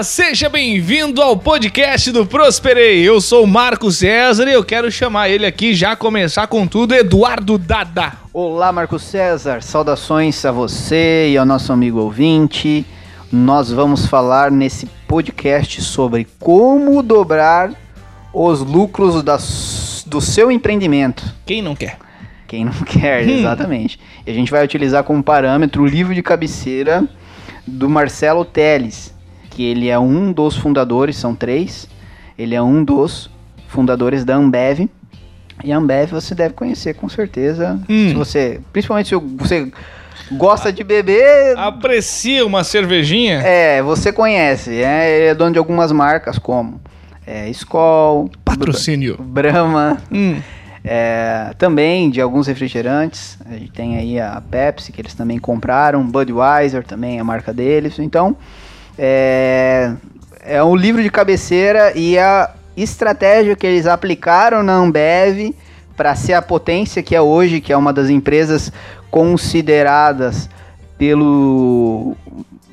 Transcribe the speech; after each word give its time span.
Olá, 0.00 0.04
seja 0.06 0.48
bem-vindo 0.48 1.20
ao 1.20 1.36
podcast 1.36 2.10
do 2.10 2.24
Prosperei. 2.24 3.06
Eu 3.06 3.20
sou 3.20 3.44
o 3.44 3.46
Marco 3.46 3.92
César 3.92 4.48
e 4.48 4.54
eu 4.54 4.64
quero 4.64 4.90
chamar 4.90 5.28
ele 5.28 5.44
aqui 5.44 5.74
já 5.74 5.94
começar 5.94 6.46
com 6.46 6.66
tudo, 6.66 6.94
Eduardo 6.94 7.58
Dada. 7.58 8.14
Olá, 8.32 8.72
Marco 8.72 8.98
César. 8.98 9.60
Saudações 9.62 10.42
a 10.46 10.50
você 10.50 11.28
e 11.30 11.36
ao 11.36 11.44
nosso 11.44 11.70
amigo 11.70 12.00
ouvinte. 12.00 12.86
Nós 13.30 13.70
vamos 13.70 14.06
falar 14.06 14.50
nesse 14.50 14.86
podcast 15.06 15.82
sobre 15.82 16.26
como 16.38 17.02
dobrar 17.02 17.70
os 18.32 18.60
lucros 18.60 19.22
do 20.06 20.18
seu 20.22 20.50
empreendimento. 20.50 21.22
Quem 21.44 21.60
não 21.60 21.76
quer? 21.76 21.98
Quem 22.48 22.64
não 22.64 22.72
quer, 22.88 23.26
Hum. 23.26 23.32
exatamente. 23.32 24.00
E 24.26 24.30
a 24.30 24.34
gente 24.34 24.50
vai 24.50 24.64
utilizar 24.64 25.04
como 25.04 25.22
parâmetro 25.22 25.82
o 25.82 25.86
livro 25.86 26.14
de 26.14 26.22
cabeceira 26.22 27.04
do 27.66 27.86
Marcelo 27.90 28.46
Teles, 28.46 29.14
que 29.50 29.64
ele 29.64 29.88
é 29.88 29.98
um 29.98 30.32
dos 30.32 30.56
fundadores, 30.56 31.16
são 31.16 31.34
três. 31.34 31.88
Ele 32.38 32.54
é 32.54 32.62
um 32.62 32.82
dos 32.82 33.28
fundadores 33.68 34.24
da 34.24 34.34
Ambev. 34.36 34.88
E 35.62 35.72
a 35.72 35.76
Ambev 35.76 36.10
você 36.12 36.34
deve 36.34 36.54
conhecer 36.54 36.94
com 36.94 37.08
certeza. 37.08 37.78
Hum. 37.88 38.08
Se 38.08 38.14
você, 38.14 38.60
principalmente 38.72 39.08
se 39.10 39.14
você 39.16 39.70
gosta 40.32 40.72
de 40.72 40.82
beber, 40.84 41.58
Aprecia 41.58 42.46
uma 42.46 42.64
cervejinha? 42.64 43.40
é, 43.44 43.82
você 43.82 44.12
conhece. 44.12 44.70
É, 44.82 45.16
ele 45.16 45.26
é 45.26 45.34
dono 45.34 45.52
de 45.52 45.58
algumas 45.58 45.92
marcas 45.92 46.38
como 46.38 46.80
é, 47.26 47.48
Skol, 47.50 48.30
Patrocínio. 48.44 49.16
Brahma, 49.20 49.98
Hum. 50.10 50.40
é, 50.82 51.52
também 51.58 52.08
de 52.08 52.20
alguns 52.22 52.46
refrigerantes. 52.46 53.36
A 53.44 53.52
gente 53.52 53.72
tem 53.72 53.96
aí 53.98 54.18
a 54.18 54.40
Pepsi, 54.50 54.92
que 54.92 55.00
eles 55.00 55.12
também 55.14 55.38
compraram, 55.38 56.02
Budweiser 56.06 56.84
também 56.84 57.18
é 57.18 57.20
a 57.20 57.24
marca 57.24 57.52
deles. 57.52 57.98
Então, 57.98 58.34
é, 58.98 59.92
é 60.40 60.62
um 60.62 60.74
livro 60.74 61.02
de 61.02 61.10
cabeceira 61.10 61.92
e 61.96 62.18
a 62.18 62.50
estratégia 62.76 63.56
que 63.56 63.66
eles 63.66 63.86
aplicaram 63.86 64.62
na 64.62 64.74
Ambev 64.74 65.54
para 65.96 66.14
ser 66.14 66.32
a 66.34 66.42
potência 66.42 67.02
que 67.02 67.14
é 67.14 67.20
hoje, 67.20 67.60
que 67.60 67.72
é 67.72 67.76
uma 67.76 67.92
das 67.92 68.08
empresas 68.08 68.72
consideradas 69.10 70.48
pelo 70.96 72.16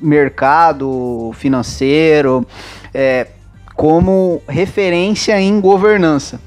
mercado 0.00 1.32
financeiro 1.34 2.46
é, 2.94 3.26
como 3.74 4.42
referência 4.48 5.40
em 5.40 5.60
governança. 5.60 6.40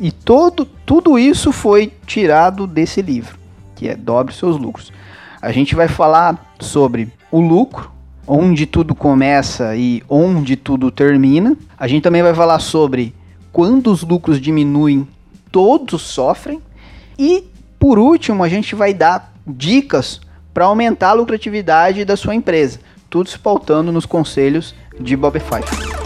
E 0.00 0.10
todo, 0.10 0.64
tudo 0.64 1.18
isso 1.18 1.52
foi 1.52 1.92
tirado 2.06 2.66
desse 2.66 3.00
livro, 3.00 3.38
que 3.74 3.88
é 3.88 3.94
Dobre 3.94 4.34
Seus 4.34 4.58
Lucros. 4.58 4.92
A 5.40 5.52
gente 5.52 5.74
vai 5.74 5.88
falar 5.88 6.54
sobre 6.58 7.12
o 7.30 7.40
lucro, 7.40 7.90
onde 8.26 8.66
tudo 8.66 8.94
começa 8.94 9.76
e 9.76 10.02
onde 10.08 10.56
tudo 10.56 10.90
termina. 10.90 11.56
A 11.78 11.86
gente 11.86 12.02
também 12.02 12.22
vai 12.22 12.34
falar 12.34 12.58
sobre 12.58 13.14
quando 13.52 13.90
os 13.90 14.02
lucros 14.02 14.40
diminuem, 14.40 15.06
todos 15.50 16.02
sofrem. 16.02 16.60
E, 17.18 17.44
por 17.78 17.98
último, 17.98 18.42
a 18.42 18.48
gente 18.48 18.74
vai 18.74 18.92
dar 18.92 19.32
dicas 19.46 20.20
para 20.52 20.64
aumentar 20.64 21.10
a 21.10 21.14
lucratividade 21.14 22.04
da 22.04 22.16
sua 22.16 22.34
empresa. 22.34 22.80
Tudo 23.08 23.28
se 23.28 23.38
pautando 23.38 23.92
nos 23.92 24.06
conselhos 24.06 24.74
de 24.98 25.16
Bob 25.16 25.38
Fife. 25.38 26.03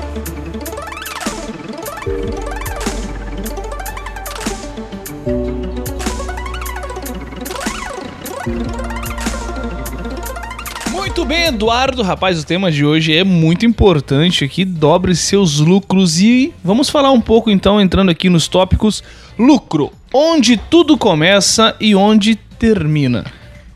Bem, 11.28 11.48
Eduardo. 11.48 12.02
Rapaz, 12.02 12.40
o 12.40 12.46
tema 12.46 12.72
de 12.72 12.86
hoje 12.86 13.14
é 13.14 13.22
muito 13.22 13.66
importante 13.66 14.46
aqui. 14.46 14.64
Dobre 14.64 15.14
seus 15.14 15.58
lucros 15.58 16.18
e 16.18 16.54
vamos 16.64 16.88
falar 16.88 17.12
um 17.12 17.20
pouco 17.20 17.50
então, 17.50 17.78
entrando 17.78 18.10
aqui 18.10 18.30
nos 18.30 18.48
tópicos. 18.48 19.04
Lucro, 19.38 19.92
onde 20.12 20.56
tudo 20.56 20.96
começa 20.96 21.76
e 21.78 21.94
onde 21.94 22.34
termina. 22.34 23.26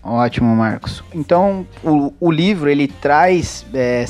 Ótimo, 0.02 0.56
Marcos. 0.56 1.04
Então, 1.14 1.66
o, 1.84 2.14
o 2.18 2.30
livro 2.30 2.70
ele 2.70 2.88
traz 2.88 3.66
é, 3.74 4.06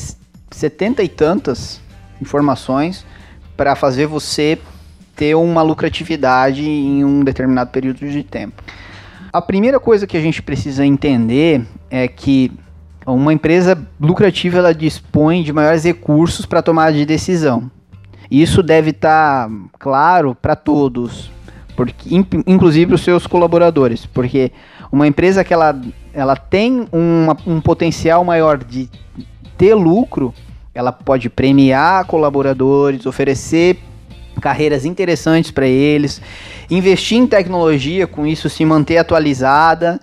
setenta 0.49 1.03
e 1.03 1.09
tantas 1.09 1.81
informações 2.21 3.05
para 3.57 3.75
fazer 3.75 4.07
você 4.07 4.57
ter 5.17 5.35
uma 5.35 5.63
lucratividade 5.63 6.65
em 6.65 7.05
um 7.05 7.25
determinado 7.25 7.71
período 7.71 8.09
de 8.09 8.23
tempo. 8.23 8.63
A 9.33 9.43
primeira 9.43 9.81
coisa 9.81 10.07
que 10.07 10.17
a 10.17 10.21
gente 10.21 10.41
precisa 10.41 10.87
entender 10.87 11.67
é 11.91 12.07
que 12.07 12.53
uma 13.07 13.33
empresa 13.33 13.77
lucrativa 14.01 14.59
ela 14.59 14.75
dispõe 14.75 15.43
de 15.43 15.53
maiores 15.53 15.85
recursos 15.85 16.47
para 16.47 16.63
tomar 16.63 16.93
de 16.93 17.05
decisão. 17.05 17.71
Isso 18.31 18.63
deve 18.63 18.91
estar 18.91 19.51
claro 19.79 20.35
para 20.35 20.57
todos, 20.57 21.31
porque 21.77 22.15
in- 22.15 22.27
inclusive 22.47 22.87
para 22.87 22.95
os 22.95 23.03
seus 23.05 23.27
colaboradores, 23.27 24.07
porque 24.07 24.53
uma 24.91 25.07
empresa 25.07 25.43
que 25.45 25.53
ela, 25.53 25.79
ela 26.15 26.37
tem 26.37 26.87
uma- 26.93 27.37
um 27.47 27.61
potencial 27.61 28.25
maior 28.25 28.63
de 28.63 28.89
ter 29.59 29.75
lucro, 29.75 30.33
ela 30.75 30.93
pode 30.93 31.29
premiar 31.29 32.07
colaboradores, 32.07 33.05
oferecer 33.05 33.79
carreiras 34.41 34.87
interessantes 34.87 35.51
para 35.51 35.67
eles, 35.67 36.23
investir 36.71 37.19
em 37.19 37.27
tecnologia, 37.27 38.07
com 38.07 38.27
isso 38.27 38.49
se 38.49 38.65
manter 38.65 38.97
atualizada, 38.97 40.01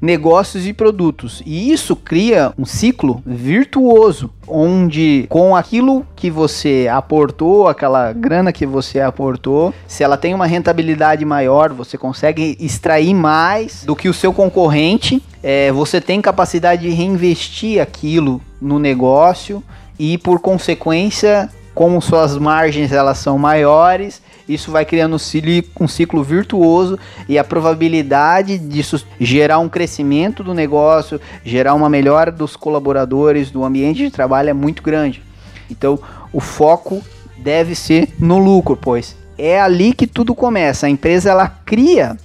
negócios 0.00 0.66
e 0.66 0.72
produtos. 0.72 1.42
E 1.44 1.72
isso 1.72 1.96
cria 1.96 2.52
um 2.58 2.64
ciclo 2.64 3.22
virtuoso, 3.26 4.30
onde 4.46 5.26
com 5.28 5.54
aquilo 5.54 6.06
que 6.14 6.30
você 6.30 6.88
aportou, 6.90 7.68
aquela 7.68 8.12
grana 8.12 8.52
que 8.52 8.66
você 8.66 9.00
aportou, 9.00 9.74
se 9.86 10.02
ela 10.02 10.16
tem 10.16 10.34
uma 10.34 10.46
rentabilidade 10.46 11.24
maior, 11.24 11.72
você 11.72 11.98
consegue 11.98 12.56
extrair 12.60 13.14
mais 13.14 13.84
do 13.84 13.96
que 13.96 14.08
o 14.08 14.14
seu 14.14 14.32
concorrente, 14.32 15.22
é, 15.42 15.70
você 15.72 16.00
tem 16.00 16.20
capacidade 16.20 16.82
de 16.82 16.90
reinvestir 16.90 17.80
aquilo 17.80 18.40
no 18.60 18.78
negócio 18.78 19.62
e 19.98 20.16
por 20.18 20.40
consequência, 20.40 21.48
como 21.74 22.00
suas 22.00 22.36
margens 22.36 22.92
elas 22.92 23.18
são 23.18 23.38
maiores, 23.38 24.22
isso 24.48 24.70
vai 24.70 24.84
criando 24.84 25.14
um 25.14 25.88
ciclo, 25.88 26.22
virtuoso 26.22 26.98
e 27.28 27.38
a 27.38 27.44
probabilidade 27.44 28.58
disso 28.58 29.04
gerar 29.20 29.58
um 29.58 29.68
crescimento 29.68 30.42
do 30.42 30.54
negócio, 30.54 31.20
gerar 31.44 31.74
uma 31.74 31.88
melhora 31.88 32.32
dos 32.32 32.56
colaboradores, 32.56 33.50
do 33.50 33.64
ambiente 33.64 33.98
de 33.98 34.10
trabalho 34.10 34.50
é 34.50 34.54
muito 34.54 34.82
grande. 34.82 35.22
Então, 35.70 35.98
o 36.32 36.40
foco 36.40 37.02
deve 37.36 37.74
ser 37.74 38.08
no 38.18 38.38
lucro, 38.38 38.76
pois 38.76 39.16
é 39.36 39.60
ali 39.60 39.92
que 39.92 40.06
tudo 40.06 40.34
começa. 40.34 40.86
A 40.86 40.90
empresa 40.90 41.30
ela 41.30 41.46
cria 41.46 42.16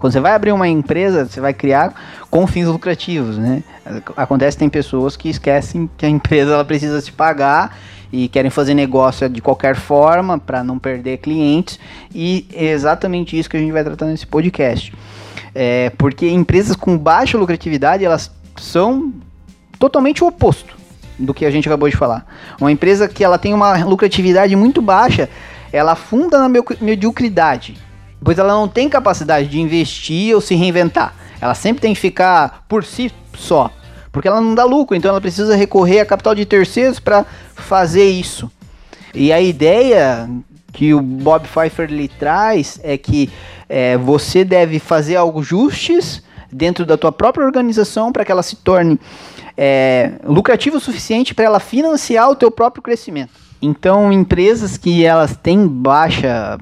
quando 0.00 0.14
você 0.14 0.20
vai 0.20 0.32
abrir 0.32 0.50
uma 0.50 0.66
empresa, 0.66 1.26
você 1.26 1.42
vai 1.42 1.52
criar 1.52 1.94
com 2.30 2.46
fins 2.46 2.66
lucrativos, 2.66 3.36
né? 3.36 3.62
Acontece 4.16 4.56
tem 4.56 4.68
pessoas 4.68 5.14
que 5.14 5.28
esquecem 5.28 5.90
que 5.94 6.06
a 6.06 6.08
empresa 6.08 6.54
ela 6.54 6.64
precisa 6.64 7.02
se 7.02 7.12
pagar 7.12 7.76
e 8.12 8.28
querem 8.28 8.50
fazer 8.50 8.74
negócio 8.74 9.28
de 9.28 9.40
qualquer 9.40 9.76
forma 9.76 10.38
para 10.38 10.64
não 10.64 10.78
perder 10.78 11.18
clientes 11.18 11.78
e 12.14 12.46
é 12.52 12.66
exatamente 12.66 13.38
isso 13.38 13.48
que 13.48 13.56
a 13.56 13.60
gente 13.60 13.72
vai 13.72 13.84
tratar 13.84 14.06
nesse 14.06 14.26
podcast. 14.26 14.92
É, 15.54 15.90
porque 15.98 16.28
empresas 16.28 16.76
com 16.76 16.96
baixa 16.96 17.36
lucratividade 17.36 18.04
elas 18.04 18.30
são 18.56 19.12
totalmente 19.78 20.22
o 20.22 20.26
oposto 20.26 20.76
do 21.18 21.34
que 21.34 21.44
a 21.44 21.50
gente 21.50 21.68
acabou 21.68 21.88
de 21.88 21.96
falar. 21.96 22.26
Uma 22.60 22.72
empresa 22.72 23.08
que 23.08 23.22
ela 23.22 23.38
tem 23.38 23.52
uma 23.52 23.84
lucratividade 23.84 24.54
muito 24.56 24.80
baixa, 24.80 25.28
ela 25.72 25.92
afunda 25.92 26.38
na 26.38 26.48
mediocridade, 26.80 27.76
pois 28.22 28.38
ela 28.38 28.52
não 28.52 28.66
tem 28.66 28.88
capacidade 28.88 29.48
de 29.48 29.60
investir 29.60 30.34
ou 30.34 30.40
se 30.40 30.54
reinventar. 30.54 31.14
Ela 31.40 31.54
sempre 31.54 31.80
tem 31.80 31.94
que 31.94 32.00
ficar 32.00 32.64
por 32.68 32.84
si 32.84 33.12
só, 33.34 33.70
porque 34.12 34.28
ela 34.28 34.40
não 34.40 34.54
dá 34.54 34.64
lucro, 34.64 34.96
então 34.96 35.10
ela 35.10 35.20
precisa 35.20 35.54
recorrer 35.56 36.00
a 36.00 36.06
capital 36.06 36.34
de 36.34 36.44
terceiros 36.44 36.98
para 36.98 37.24
fazer 37.54 38.08
isso. 38.08 38.50
E 39.14 39.32
a 39.32 39.40
ideia 39.40 40.28
que 40.72 40.94
o 40.94 41.00
Bob 41.00 41.46
Pfeiffer 41.46 41.90
lhe 41.90 42.08
traz 42.08 42.80
é 42.82 42.96
que 42.96 43.30
é, 43.68 43.96
você 43.96 44.44
deve 44.44 44.78
fazer 44.78 45.16
ajustes 45.16 46.22
dentro 46.52 46.84
da 46.84 46.96
tua 46.96 47.12
própria 47.12 47.44
organização 47.44 48.12
para 48.12 48.24
que 48.24 48.32
ela 48.32 48.42
se 48.42 48.56
torne 48.56 48.98
é, 49.56 50.12
lucrativa 50.24 50.76
o 50.76 50.80
suficiente 50.80 51.34
para 51.34 51.44
ela 51.44 51.60
financiar 51.60 52.30
o 52.30 52.36
teu 52.36 52.50
próprio 52.50 52.82
crescimento. 52.82 53.32
Então, 53.62 54.10
empresas 54.12 54.78
que 54.78 55.04
elas 55.04 55.36
têm 55.36 55.66
baixa 55.66 56.58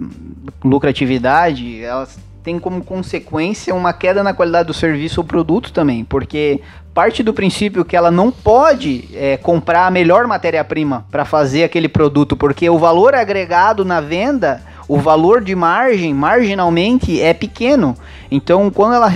lucratividade, 0.65 1.83
elas 1.83 2.19
têm 2.49 2.59
como 2.59 2.83
consequência 2.83 3.75
uma 3.75 3.93
queda 3.93 4.23
na 4.23 4.33
qualidade 4.33 4.69
do 4.69 4.73
serviço 4.73 5.21
ou 5.21 5.27
produto 5.27 5.71
também, 5.71 6.03
porque 6.03 6.63
parte 6.95 7.23
do 7.23 7.35
princípio 7.35 7.85
que 7.85 7.95
ela 7.95 8.11
não 8.11 8.31
pode 8.31 9.07
é, 9.13 9.37
comprar 9.37 9.87
a 9.87 9.91
melhor 9.91 10.27
matéria-prima 10.27 11.05
para 11.11 11.27
fazer 11.27 11.63
aquele 11.65 11.91
produto, 11.91 12.35
porque 12.35 12.71
o 12.71 12.79
valor 12.79 13.15
agregado 13.15 13.85
na 13.85 14.01
venda, 14.01 14.63
o 14.89 14.99
valor 14.99 15.43
de 15.43 15.55
margem, 15.55 16.15
marginalmente, 16.15 17.21
é 17.21 17.35
pequeno. 17.35 17.95
Então, 18.31 18.71
quando 18.71 18.95
ela 18.95 19.13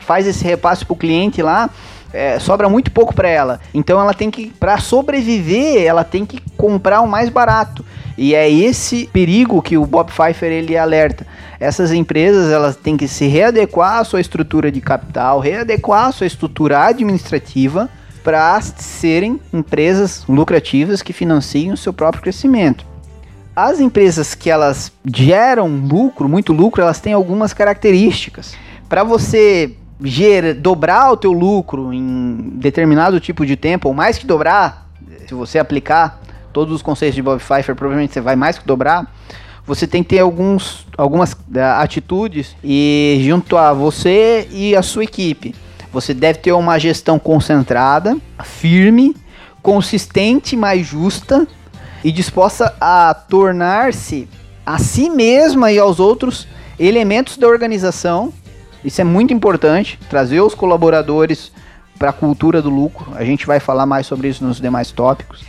faz 0.00 0.26
esse 0.26 0.42
repasse 0.42 0.84
para 0.84 0.94
o 0.94 0.96
cliente 0.96 1.40
lá, 1.40 1.70
é, 2.12 2.40
sobra 2.40 2.68
muito 2.68 2.90
pouco 2.90 3.14
para 3.14 3.28
ela. 3.28 3.60
Então 3.72 4.00
ela 4.00 4.14
tem 4.14 4.30
que, 4.30 4.46
para 4.58 4.78
sobreviver, 4.78 5.84
ela 5.84 6.02
tem 6.02 6.26
que 6.26 6.40
comprar 6.56 7.00
o 7.00 7.08
mais 7.08 7.28
barato. 7.28 7.84
E 8.16 8.34
é 8.34 8.48
esse 8.48 9.08
perigo 9.12 9.60
que 9.60 9.76
o 9.76 9.84
Bob 9.84 10.10
Pfeiffer 10.10 10.50
ele 10.50 10.76
alerta. 10.76 11.26
Essas 11.64 11.92
empresas 11.92 12.52
elas 12.52 12.76
têm 12.76 12.94
que 12.94 13.08
se 13.08 13.26
readequar 13.26 13.98
à 13.98 14.04
sua 14.04 14.20
estrutura 14.20 14.70
de 14.70 14.82
capital, 14.82 15.40
readequar 15.40 16.08
à 16.08 16.12
sua 16.12 16.26
estrutura 16.26 16.84
administrativa 16.84 17.88
para 18.22 18.60
serem 18.60 19.40
empresas 19.50 20.24
lucrativas 20.28 21.00
que 21.00 21.14
financiem 21.14 21.72
o 21.72 21.76
seu 21.76 21.90
próprio 21.90 22.22
crescimento. 22.22 22.84
As 23.56 23.80
empresas 23.80 24.34
que 24.34 24.50
elas 24.50 24.92
geram 25.06 25.68
lucro, 25.68 26.28
muito 26.28 26.52
lucro, 26.52 26.82
elas 26.82 27.00
têm 27.00 27.14
algumas 27.14 27.54
características. 27.54 28.54
Para 28.86 29.02
você 29.02 29.74
ger, 30.02 30.52
dobrar 30.52 31.12
o 31.12 31.16
teu 31.16 31.32
lucro 31.32 31.94
em 31.94 32.52
determinado 32.56 33.18
tipo 33.18 33.46
de 33.46 33.56
tempo, 33.56 33.88
ou 33.88 33.94
mais 33.94 34.18
que 34.18 34.26
dobrar, 34.26 34.90
se 35.26 35.32
você 35.32 35.58
aplicar 35.58 36.20
todos 36.52 36.74
os 36.74 36.82
conceitos 36.82 37.14
de 37.14 37.22
Bob 37.22 37.40
Pfeiffer, 37.40 37.74
provavelmente 37.74 38.12
você 38.12 38.20
vai 38.20 38.36
mais 38.36 38.58
que 38.58 38.66
dobrar. 38.66 39.10
Você 39.66 39.86
tem 39.86 40.02
que 40.02 40.10
ter 40.10 40.18
alguns, 40.18 40.86
algumas 40.96 41.32
uh, 41.32 41.38
atitudes 41.78 42.54
e 42.62 43.22
junto 43.26 43.56
a 43.56 43.72
você 43.72 44.46
e 44.50 44.76
a 44.76 44.82
sua 44.82 45.04
equipe. 45.04 45.54
Você 45.92 46.12
deve 46.12 46.40
ter 46.40 46.52
uma 46.52 46.78
gestão 46.78 47.18
concentrada, 47.18 48.16
firme, 48.42 49.16
consistente, 49.62 50.56
mais 50.56 50.86
justa 50.86 51.46
e 52.02 52.12
disposta 52.12 52.74
a 52.78 53.14
tornar-se 53.14 54.28
a 54.66 54.78
si 54.78 55.08
mesma 55.08 55.72
e 55.72 55.78
aos 55.78 55.98
outros 55.98 56.46
elementos 56.78 57.38
da 57.38 57.46
organização. 57.46 58.32
Isso 58.84 59.00
é 59.00 59.04
muito 59.04 59.32
importante, 59.32 59.98
trazer 60.10 60.40
os 60.40 60.54
colaboradores 60.54 61.50
para 61.98 62.10
a 62.10 62.12
cultura 62.12 62.60
do 62.60 62.68
lucro. 62.68 63.12
A 63.14 63.24
gente 63.24 63.46
vai 63.46 63.60
falar 63.60 63.86
mais 63.86 64.06
sobre 64.06 64.28
isso 64.28 64.44
nos 64.44 64.60
demais 64.60 64.90
tópicos. 64.90 65.42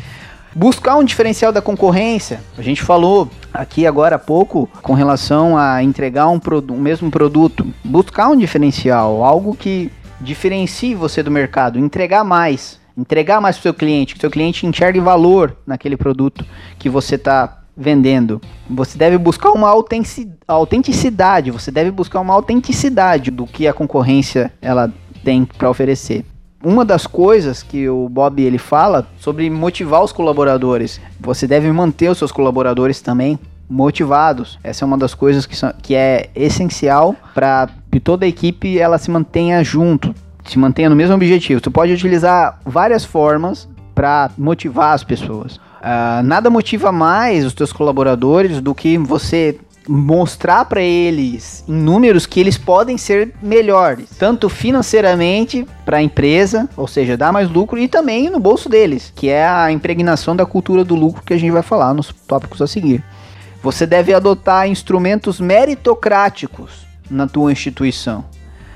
Buscar 0.55 0.95
um 0.95 1.03
diferencial 1.03 1.51
da 1.51 1.61
concorrência. 1.61 2.39
A 2.57 2.61
gente 2.61 2.81
falou 2.81 3.29
aqui 3.53 3.85
agora 3.85 4.15
há 4.15 4.19
pouco 4.19 4.69
com 4.81 4.93
relação 4.93 5.57
a 5.57 5.83
entregar 5.83 6.29
um, 6.29 6.39
mesmo 6.77 7.11
produto. 7.11 7.67
Buscar 7.83 8.29
um 8.29 8.37
diferencial, 8.37 9.21
algo 9.21 9.53
que 9.53 9.91
diferencie 10.21 10.95
você 10.95 11.21
do 11.21 11.29
mercado, 11.29 11.77
entregar 11.77 12.23
mais 12.23 12.79
entregar 12.97 13.41
mais 13.41 13.57
para 13.57 13.59
o 13.59 13.63
seu 13.63 13.73
cliente, 13.73 14.13
que 14.13 14.19
o 14.19 14.21
seu 14.21 14.31
cliente 14.31 14.65
enxergue 14.65 15.01
valor 15.01 15.57
naquele 15.67 15.97
produto 15.97 16.45
que 16.79 16.89
você 16.89 17.15
está 17.15 17.63
vendendo. 17.75 18.39
Você 18.69 18.97
deve 18.97 19.17
buscar 19.17 19.51
uma 19.51 19.69
autenticidade, 20.47 21.51
você 21.51 21.71
deve 21.71 21.91
buscar 21.91 22.21
uma 22.21 22.33
autenticidade 22.33 23.29
do 23.31 23.45
que 23.45 23.67
a 23.67 23.73
concorrência 23.73 24.51
ela 24.61 24.89
tem 25.23 25.43
para 25.43 25.69
oferecer. 25.69 26.23
Uma 26.65 26.83
das 26.83 27.05
coisas 27.05 27.61
que 27.61 27.87
o 27.87 28.09
Bob 28.09 28.41
ele 28.41 28.57
fala 28.57 29.07
sobre 29.19 29.47
motivar 29.51 30.03
os 30.03 30.11
colaboradores. 30.11 30.99
Você 31.19 31.45
deve 31.45 31.71
manter 31.71 32.09
os 32.09 32.17
seus 32.17 32.31
colaboradores 32.31 33.01
também 33.01 33.37
motivados. 33.69 34.57
Essa 34.63 34.83
é 34.83 34.85
uma 34.87 34.97
das 34.97 35.13
coisas 35.13 35.45
que, 35.45 35.55
são, 35.55 35.71
que 35.79 35.93
é 35.93 36.27
essencial 36.33 37.15
para 37.35 37.69
que 37.91 37.99
toda 37.99 38.25
a 38.25 38.27
equipe 38.27 38.79
ela 38.79 38.97
se 38.97 39.11
mantenha 39.11 39.63
junto, 39.63 40.11
se 40.43 40.57
mantenha 40.57 40.89
no 40.89 40.95
mesmo 40.95 41.13
objetivo. 41.13 41.61
Tu 41.61 41.69
pode 41.69 41.93
utilizar 41.93 42.59
várias 42.65 43.05
formas 43.05 43.69
para 43.93 44.31
motivar 44.35 44.95
as 44.95 45.03
pessoas. 45.03 45.57
Uh, 45.57 46.23
nada 46.23 46.49
motiva 46.49 46.91
mais 46.91 47.45
os 47.45 47.53
teus 47.53 47.71
colaboradores 47.71 48.59
do 48.59 48.73
que 48.73 48.97
você 48.97 49.59
mostrar 49.87 50.65
para 50.65 50.81
eles 50.81 51.63
em 51.67 51.73
números 51.73 52.25
que 52.25 52.39
eles 52.39 52.57
podem 52.57 52.97
ser 52.97 53.33
melhores, 53.41 54.09
tanto 54.17 54.49
financeiramente 54.49 55.65
para 55.85 55.97
a 55.97 56.01
empresa, 56.01 56.67
ou 56.75 56.87
seja, 56.87 57.17
dar 57.17 57.31
mais 57.31 57.49
lucro 57.49 57.77
e 57.77 57.87
também 57.87 58.29
no 58.29 58.39
bolso 58.39 58.67
deles, 58.67 59.11
que 59.15 59.29
é 59.29 59.47
a 59.47 59.71
impregnação 59.71 60.35
da 60.35 60.45
cultura 60.45 60.83
do 60.83 60.95
lucro 60.95 61.23
que 61.23 61.33
a 61.33 61.37
gente 61.37 61.51
vai 61.51 61.61
falar 61.61 61.93
nos 61.93 62.13
tópicos 62.27 62.61
a 62.61 62.67
seguir. 62.67 63.03
Você 63.61 63.85
deve 63.85 64.13
adotar 64.13 64.67
instrumentos 64.67 65.39
meritocráticos 65.39 66.85
na 67.09 67.27
tua 67.27 67.51
instituição. 67.51 68.25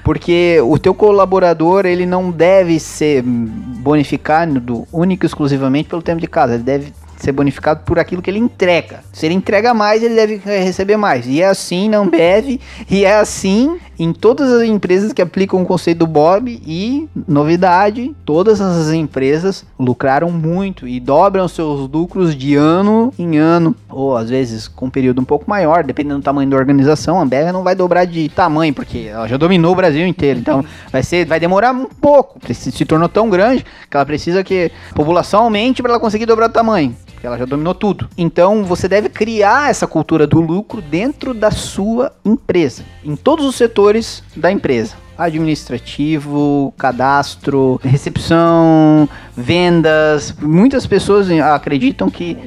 Porque 0.04 0.60
o 0.64 0.80
teu 0.80 0.96
colaborador, 0.96 1.86
ele 1.86 2.06
não 2.06 2.32
deve 2.32 2.80
ser 2.80 3.22
bonificado 3.22 4.88
único 4.92 5.26
e 5.26 5.28
exclusivamente 5.28 5.90
pelo 5.90 6.02
tempo 6.02 6.20
de 6.20 6.26
casa. 6.26 6.56
Ele 6.56 6.64
deve 6.64 6.94
ser 7.20 7.32
bonificado 7.32 7.82
por 7.86 8.00
aquilo 8.00 8.22
que 8.22 8.30
ele 8.30 8.40
entrega. 8.40 9.02
Se 9.12 9.26
ele 9.26 9.36
entrega 9.36 9.74
mais, 9.74 10.02
ele 10.02 10.16
deve 10.16 10.38
receber 10.38 10.98
mais. 10.98 11.28
E 11.28 11.42
é 11.42 11.46
assim 11.46 11.90
não 11.90 12.08
deve, 12.08 12.60
e 12.90 13.04
é 13.04 13.16
assim 13.18 13.78
em 14.00 14.14
todas 14.14 14.50
as 14.50 14.64
empresas 14.64 15.12
que 15.12 15.22
aplicam 15.22 15.62
o 15.62 15.66
conceito 15.66 16.00
do 16.00 16.08
Bob 16.08 16.62
e 16.66 17.10
novidade, 17.28 18.16
todas 18.24 18.62
as 18.62 18.94
empresas 18.94 19.66
lucraram 19.78 20.32
muito 20.32 20.88
e 20.88 21.02
dobram 21.02 21.50
seus 21.50 21.90
lucros 21.92 22.34
de 22.34 22.56
ano 22.56 23.14
em 23.20 23.38
ano, 23.38 23.76
ou 23.90 24.16
às 24.16 24.30
vezes 24.30 24.70
com 24.70 24.86
um 24.86 24.90
período 24.90 25.20
um 25.20 25.26
pouco 25.26 25.50
maior, 25.50 25.84
dependendo 25.84 26.20
do 26.20 26.24
tamanho 26.24 26.50
da 26.50 26.56
organização. 26.56 27.20
A 27.20 27.24
Ambev 27.24 27.52
não 27.52 27.62
vai 27.62 27.76
dobrar 27.76 28.06
de 28.06 28.30
tamanho 28.30 28.74
porque 28.74 29.10
ela 29.12 29.28
já 29.28 29.36
dominou 29.36 29.74
o 29.74 29.76
Brasil 29.76 30.08
inteiro, 30.08 30.40
então 30.40 30.64
vai 30.90 31.04
ser, 31.04 31.26
vai 31.26 31.40
demorar 31.40 31.74
um 31.74 31.86
pouco. 31.86 32.40
Se 32.54 32.86
tornou 32.86 33.10
tão 33.10 33.30
grande 33.30 33.66
que 33.90 33.98
ela 33.98 34.06
precisa 34.06 34.44
que 34.46 34.72
a 34.92 34.94
população 34.94 35.44
aumente 35.44 35.82
para 35.82 35.92
ela 35.92 36.00
conseguir 36.00 36.26
dobrar 36.26 36.50
o 36.50 36.54
tamanho 36.54 36.96
porque 37.20 37.28
ela 37.28 37.38
já 37.38 37.44
dominou 37.44 37.76
tudo. 37.76 38.10
Então 38.18 38.64
você 38.64 38.88
deve 38.88 39.10
criar 39.10 39.70
essa 39.70 39.86
cultura 39.86 40.26
do 40.26 40.40
lucro 40.40 40.82
dentro 40.82 41.34
da 41.34 41.52
sua 41.52 42.14
empresa, 42.24 42.84
em 43.04 43.14
todos 43.16 43.46
os 43.46 43.56
setores 43.56 44.24
da 44.36 44.50
empresa 44.50 44.96
administrativo, 45.18 46.74
cadastro, 46.78 47.78
recepção, 47.84 49.10
vendas. 49.36 50.34
Muitas 50.42 50.88
pessoas 50.88 51.30
acreditam 51.30 52.10
que 52.10 52.38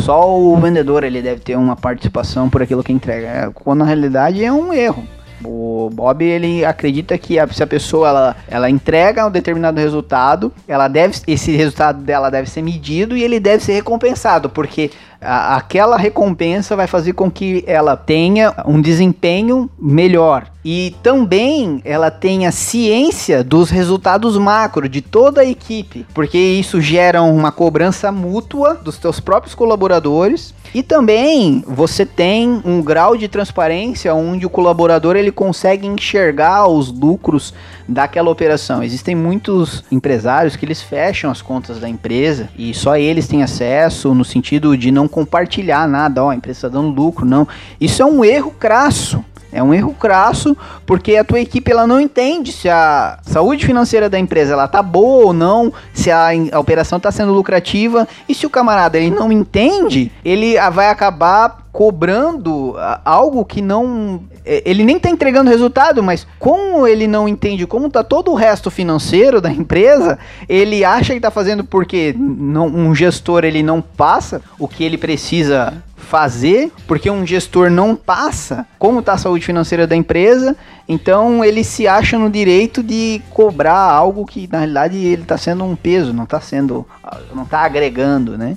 só 0.00 0.38
o 0.38 0.56
vendedor 0.56 1.02
ele 1.02 1.20
deve 1.20 1.40
ter 1.40 1.56
uma 1.56 1.74
participação 1.74 2.48
por 2.48 2.62
aquilo 2.62 2.84
que 2.84 2.92
entrega, 2.92 3.50
quando 3.52 3.80
na 3.80 3.84
realidade 3.84 4.44
é 4.44 4.52
um 4.52 4.72
erro. 4.72 5.04
O 5.44 5.90
Bob 5.92 6.22
ele 6.24 6.64
acredita 6.64 7.16
que 7.16 7.38
a, 7.38 7.46
se 7.48 7.62
a 7.62 7.66
pessoa 7.66 8.08
ela, 8.08 8.36
ela 8.48 8.70
entrega 8.70 9.26
um 9.26 9.30
determinado 9.30 9.80
resultado, 9.80 10.52
ela 10.68 10.86
deve 10.86 11.18
esse 11.26 11.56
resultado 11.56 12.02
dela 12.02 12.30
deve 12.30 12.48
ser 12.48 12.62
medido 12.62 13.16
e 13.16 13.22
ele 13.22 13.40
deve 13.40 13.62
ser 13.64 13.72
recompensado, 13.72 14.50
porque 14.50 14.90
a, 15.20 15.56
aquela 15.56 15.96
recompensa 15.96 16.74
vai 16.74 16.86
fazer 16.86 17.12
com 17.12 17.30
que 17.30 17.62
ela 17.66 17.96
tenha 17.96 18.54
um 18.66 18.80
desempenho 18.80 19.70
melhor. 19.78 20.50
E 20.64 20.94
também 21.02 21.80
ela 21.84 22.10
tenha 22.10 22.52
ciência 22.52 23.42
dos 23.42 23.70
resultados 23.70 24.36
macro 24.36 24.88
de 24.88 25.00
toda 25.00 25.40
a 25.40 25.44
equipe, 25.44 26.06
porque 26.12 26.36
isso 26.36 26.80
gera 26.80 27.22
uma 27.22 27.50
cobrança 27.50 28.12
mútua 28.12 28.74
dos 28.74 28.98
teus 28.98 29.20
próprios 29.20 29.54
colaboradores. 29.54 30.54
E 30.74 30.82
também 30.82 31.64
você 31.66 32.06
tem 32.06 32.60
um 32.64 32.82
grau 32.82 33.16
de 33.16 33.26
transparência 33.26 34.14
onde 34.14 34.46
o 34.46 34.50
colaborador 34.50 35.16
ele 35.16 35.32
consegue 35.32 35.86
enxergar 35.86 36.68
os 36.68 36.92
lucros 36.92 37.52
daquela 37.90 38.30
operação. 38.30 38.82
Existem 38.82 39.14
muitos 39.16 39.84
empresários 39.90 40.54
que 40.54 40.64
eles 40.64 40.80
fecham 40.80 41.30
as 41.30 41.42
contas 41.42 41.80
da 41.80 41.88
empresa 41.88 42.48
e 42.56 42.72
só 42.72 42.96
eles 42.96 43.26
têm 43.26 43.42
acesso 43.42 44.14
no 44.14 44.24
sentido 44.24 44.76
de 44.76 44.92
não 44.92 45.08
compartilhar 45.08 45.88
nada, 45.88 46.24
ó, 46.24 46.30
a 46.30 46.36
empresa 46.36 46.58
está 46.58 46.68
dando 46.68 46.88
lucro, 46.94 47.26
não. 47.26 47.46
Isso 47.80 48.00
é 48.00 48.06
um 48.06 48.24
erro 48.24 48.52
crasso. 48.52 49.24
É 49.52 49.62
um 49.62 49.74
erro 49.74 49.94
crasso, 49.94 50.56
porque 50.86 51.16
a 51.16 51.24
tua 51.24 51.40
equipe 51.40 51.70
ela 51.70 51.86
não 51.86 52.00
entende 52.00 52.52
se 52.52 52.68
a 52.68 53.18
saúde 53.22 53.66
financeira 53.66 54.08
da 54.08 54.18
empresa 54.18 54.52
ela 54.52 54.68
tá 54.68 54.82
boa 54.82 55.26
ou 55.26 55.32
não, 55.32 55.72
se 55.92 56.10
a, 56.10 56.28
a 56.52 56.58
operação 56.58 56.98
está 56.98 57.10
sendo 57.10 57.32
lucrativa, 57.32 58.06
e 58.28 58.34
se 58.34 58.46
o 58.46 58.50
camarada 58.50 58.98
ele 58.98 59.10
não 59.10 59.32
entende, 59.32 60.12
ele 60.24 60.54
vai 60.72 60.88
acabar 60.88 61.60
cobrando 61.72 62.74
algo 63.04 63.44
que 63.44 63.62
não 63.62 64.20
é, 64.44 64.62
ele 64.64 64.84
nem 64.84 64.96
está 64.96 65.08
entregando 65.08 65.50
resultado, 65.50 66.02
mas 66.02 66.26
como 66.38 66.86
ele 66.86 67.06
não 67.06 67.28
entende 67.28 67.66
como 67.66 67.86
está 67.86 68.02
todo 68.02 68.30
o 68.30 68.34
resto 68.34 68.70
financeiro 68.70 69.40
da 69.40 69.50
empresa, 69.50 70.18
ele 70.48 70.84
acha 70.84 71.12
que 71.12 71.18
está 71.18 71.30
fazendo 71.30 71.62
porque 71.62 72.14
não, 72.18 72.66
um 72.66 72.94
gestor 72.94 73.44
ele 73.44 73.62
não 73.62 73.80
passa 73.80 74.42
o 74.58 74.66
que 74.66 74.82
ele 74.82 74.98
precisa 74.98 75.74
fazer, 76.00 76.72
porque 76.86 77.10
um 77.10 77.26
gestor 77.26 77.70
não 77.70 77.94
passa 77.94 78.66
como 78.78 79.00
está 79.00 79.12
a 79.12 79.18
saúde 79.18 79.44
financeira 79.44 79.86
da 79.86 79.94
empresa, 79.94 80.56
então 80.92 81.44
ele 81.44 81.62
se 81.62 81.86
acha 81.86 82.18
no 82.18 82.28
direito 82.28 82.82
de 82.82 83.22
cobrar 83.30 83.78
algo 83.78 84.26
que 84.26 84.48
na 84.50 84.58
realidade 84.58 84.96
ele 84.96 85.22
está 85.22 85.38
sendo 85.38 85.62
um 85.62 85.76
peso, 85.76 86.12
não 86.12 86.24
está 86.24 86.40
sendo, 86.40 86.84
não 87.32 87.44
está 87.44 87.60
agregando, 87.60 88.36
né? 88.36 88.56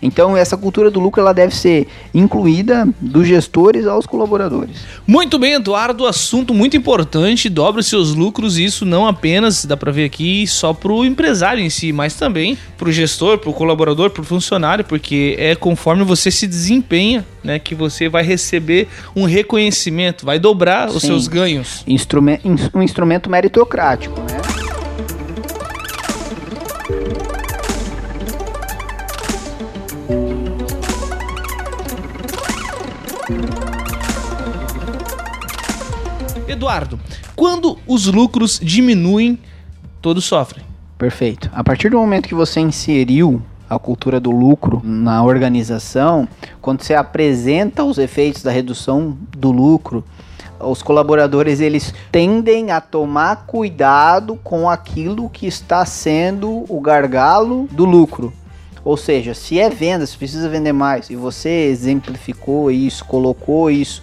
Então 0.00 0.36
essa 0.36 0.56
cultura 0.56 0.92
do 0.92 1.00
lucro 1.00 1.20
ela 1.20 1.34
deve 1.34 1.52
ser 1.52 1.88
incluída 2.14 2.88
dos 3.00 3.26
gestores 3.26 3.84
aos 3.84 4.06
colaboradores. 4.06 4.76
Muito 5.04 5.40
bem, 5.40 5.54
Eduardo, 5.54 6.06
assunto 6.06 6.54
muito 6.54 6.76
importante, 6.76 7.48
dobre 7.48 7.82
seus 7.82 8.14
lucros, 8.14 8.58
isso 8.58 8.86
não 8.86 9.08
apenas 9.08 9.64
dá 9.64 9.76
para 9.76 9.90
ver 9.90 10.04
aqui 10.04 10.46
só 10.46 10.72
para 10.72 10.92
o 10.92 11.04
empresário 11.04 11.64
em 11.64 11.70
si, 11.70 11.92
mas 11.92 12.14
também 12.14 12.56
para 12.78 12.88
o 12.88 12.92
gestor, 12.92 13.38
para 13.38 13.50
o 13.50 13.52
colaborador, 13.52 14.10
para 14.10 14.22
o 14.22 14.24
funcionário, 14.24 14.84
porque 14.84 15.34
é 15.36 15.56
conforme 15.56 16.04
você 16.04 16.30
se 16.30 16.46
desempenha, 16.46 17.26
né, 17.42 17.58
que 17.58 17.74
você 17.74 18.08
vai 18.08 18.22
receber 18.22 18.88
um 19.14 19.24
reconhecimento, 19.24 20.24
vai 20.24 20.38
dobrar 20.38 20.90
Sim. 20.90 20.96
os 20.96 21.02
seus 21.02 21.28
ganhos. 21.28 21.82
Instrumen 21.86 22.38
um 22.74 22.82
instrumento 22.82 23.28
meritocrático, 23.28 24.20
né? 24.20 24.40
Eduardo, 36.48 37.00
quando 37.34 37.78
os 37.86 38.06
lucros 38.06 38.60
diminuem, 38.62 39.38
todos 40.00 40.24
sofrem. 40.24 40.64
Perfeito. 40.96 41.50
A 41.52 41.64
partir 41.64 41.90
do 41.90 41.98
momento 41.98 42.28
que 42.28 42.34
você 42.34 42.60
inseriu 42.60 43.42
a 43.74 43.78
cultura 43.78 44.20
do 44.20 44.30
lucro 44.30 44.82
na 44.84 45.24
organização, 45.24 46.28
quando 46.60 46.82
você 46.82 46.94
apresenta 46.94 47.82
os 47.82 47.96
efeitos 47.96 48.42
da 48.42 48.50
redução 48.50 49.16
do 49.36 49.50
lucro, 49.50 50.04
os 50.60 50.82
colaboradores 50.82 51.58
eles 51.58 51.92
tendem 52.10 52.70
a 52.70 52.80
tomar 52.80 53.46
cuidado 53.46 54.38
com 54.44 54.68
aquilo 54.68 55.28
que 55.28 55.46
está 55.46 55.84
sendo 55.84 56.64
o 56.68 56.80
gargalo 56.80 57.66
do 57.72 57.84
lucro. 57.84 58.32
Ou 58.84 58.96
seja, 58.96 59.32
se 59.32 59.58
é 59.58 59.70
venda, 59.70 60.06
se 60.06 60.16
precisa 60.16 60.48
vender 60.48 60.72
mais, 60.72 61.08
e 61.08 61.16
você 61.16 61.48
exemplificou 61.48 62.70
isso, 62.70 63.04
colocou 63.04 63.70
isso 63.70 64.02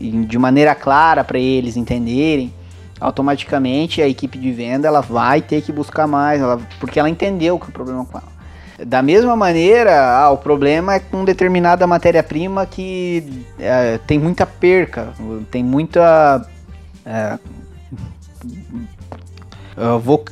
de 0.00 0.38
maneira 0.38 0.74
clara 0.74 1.24
para 1.24 1.38
eles 1.38 1.76
entenderem, 1.76 2.54
automaticamente 3.00 4.00
a 4.00 4.08
equipe 4.08 4.38
de 4.38 4.52
venda 4.52 4.86
ela 4.86 5.00
vai 5.00 5.42
ter 5.42 5.62
que 5.62 5.72
buscar 5.72 6.06
mais, 6.06 6.40
ela, 6.40 6.60
porque 6.78 7.00
ela 7.00 7.10
entendeu 7.10 7.58
que 7.58 7.68
o 7.68 7.72
problema 7.72 8.02
é 8.02 8.04
com 8.04 8.18
ela. 8.18 8.37
Da 8.86 9.02
mesma 9.02 9.34
maneira, 9.34 10.00
ah, 10.00 10.30
o 10.30 10.38
problema 10.38 10.94
é 10.94 11.00
com 11.00 11.24
determinada 11.24 11.84
matéria-prima 11.86 12.64
que 12.64 13.44
é, 13.58 13.98
tem 14.06 14.18
muita 14.18 14.46
perca, 14.46 15.12
tem 15.50 15.64
muita. 15.64 16.46
É, 17.04 17.38
eu 19.76 19.98
vou. 19.98 20.24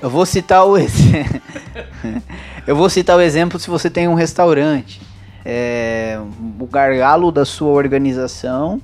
Eu 0.00 0.08
vou 0.08 0.24
citar 0.24 0.64
o 0.64 0.76
eu 2.64 2.76
vou 2.76 2.88
citar 2.88 3.16
o 3.16 3.20
exemplo 3.20 3.58
se 3.58 3.68
você 3.68 3.90
tem 3.90 4.06
um 4.06 4.14
restaurante. 4.14 5.02
É, 5.44 6.16
o 6.60 6.66
gargalo 6.66 7.32
da 7.32 7.44
sua 7.44 7.70
organização 7.70 8.80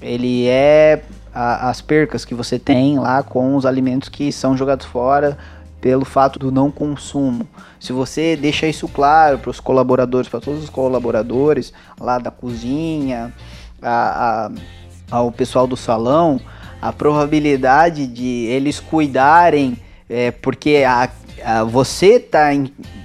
ele 0.00 0.46
é 0.46 1.02
a, 1.34 1.68
as 1.68 1.80
percas 1.80 2.24
que 2.24 2.34
você 2.34 2.58
tem 2.58 2.98
lá 2.98 3.22
com 3.22 3.56
os 3.56 3.66
alimentos 3.66 4.08
que 4.08 4.30
são 4.30 4.56
jogados 4.56 4.86
fora 4.86 5.36
pelo 5.84 6.06
fato 6.06 6.38
do 6.38 6.50
não 6.50 6.70
consumo. 6.70 7.46
Se 7.78 7.92
você 7.92 8.36
deixa 8.36 8.66
isso 8.66 8.88
claro 8.88 9.38
para 9.38 9.50
os 9.50 9.60
colaboradores, 9.60 10.30
para 10.30 10.40
todos 10.40 10.64
os 10.64 10.70
colaboradores 10.70 11.74
lá 12.00 12.18
da 12.18 12.30
cozinha, 12.30 13.30
a, 13.82 14.46
a, 14.46 15.14
ao 15.14 15.30
pessoal 15.30 15.66
do 15.66 15.76
salão, 15.76 16.40
a 16.80 16.90
probabilidade 16.90 18.06
de 18.06 18.46
eles 18.46 18.80
cuidarem, 18.80 19.76
é, 20.08 20.30
porque 20.30 20.84
a, 20.88 21.10
a, 21.44 21.64
você 21.64 22.14
está 22.14 22.48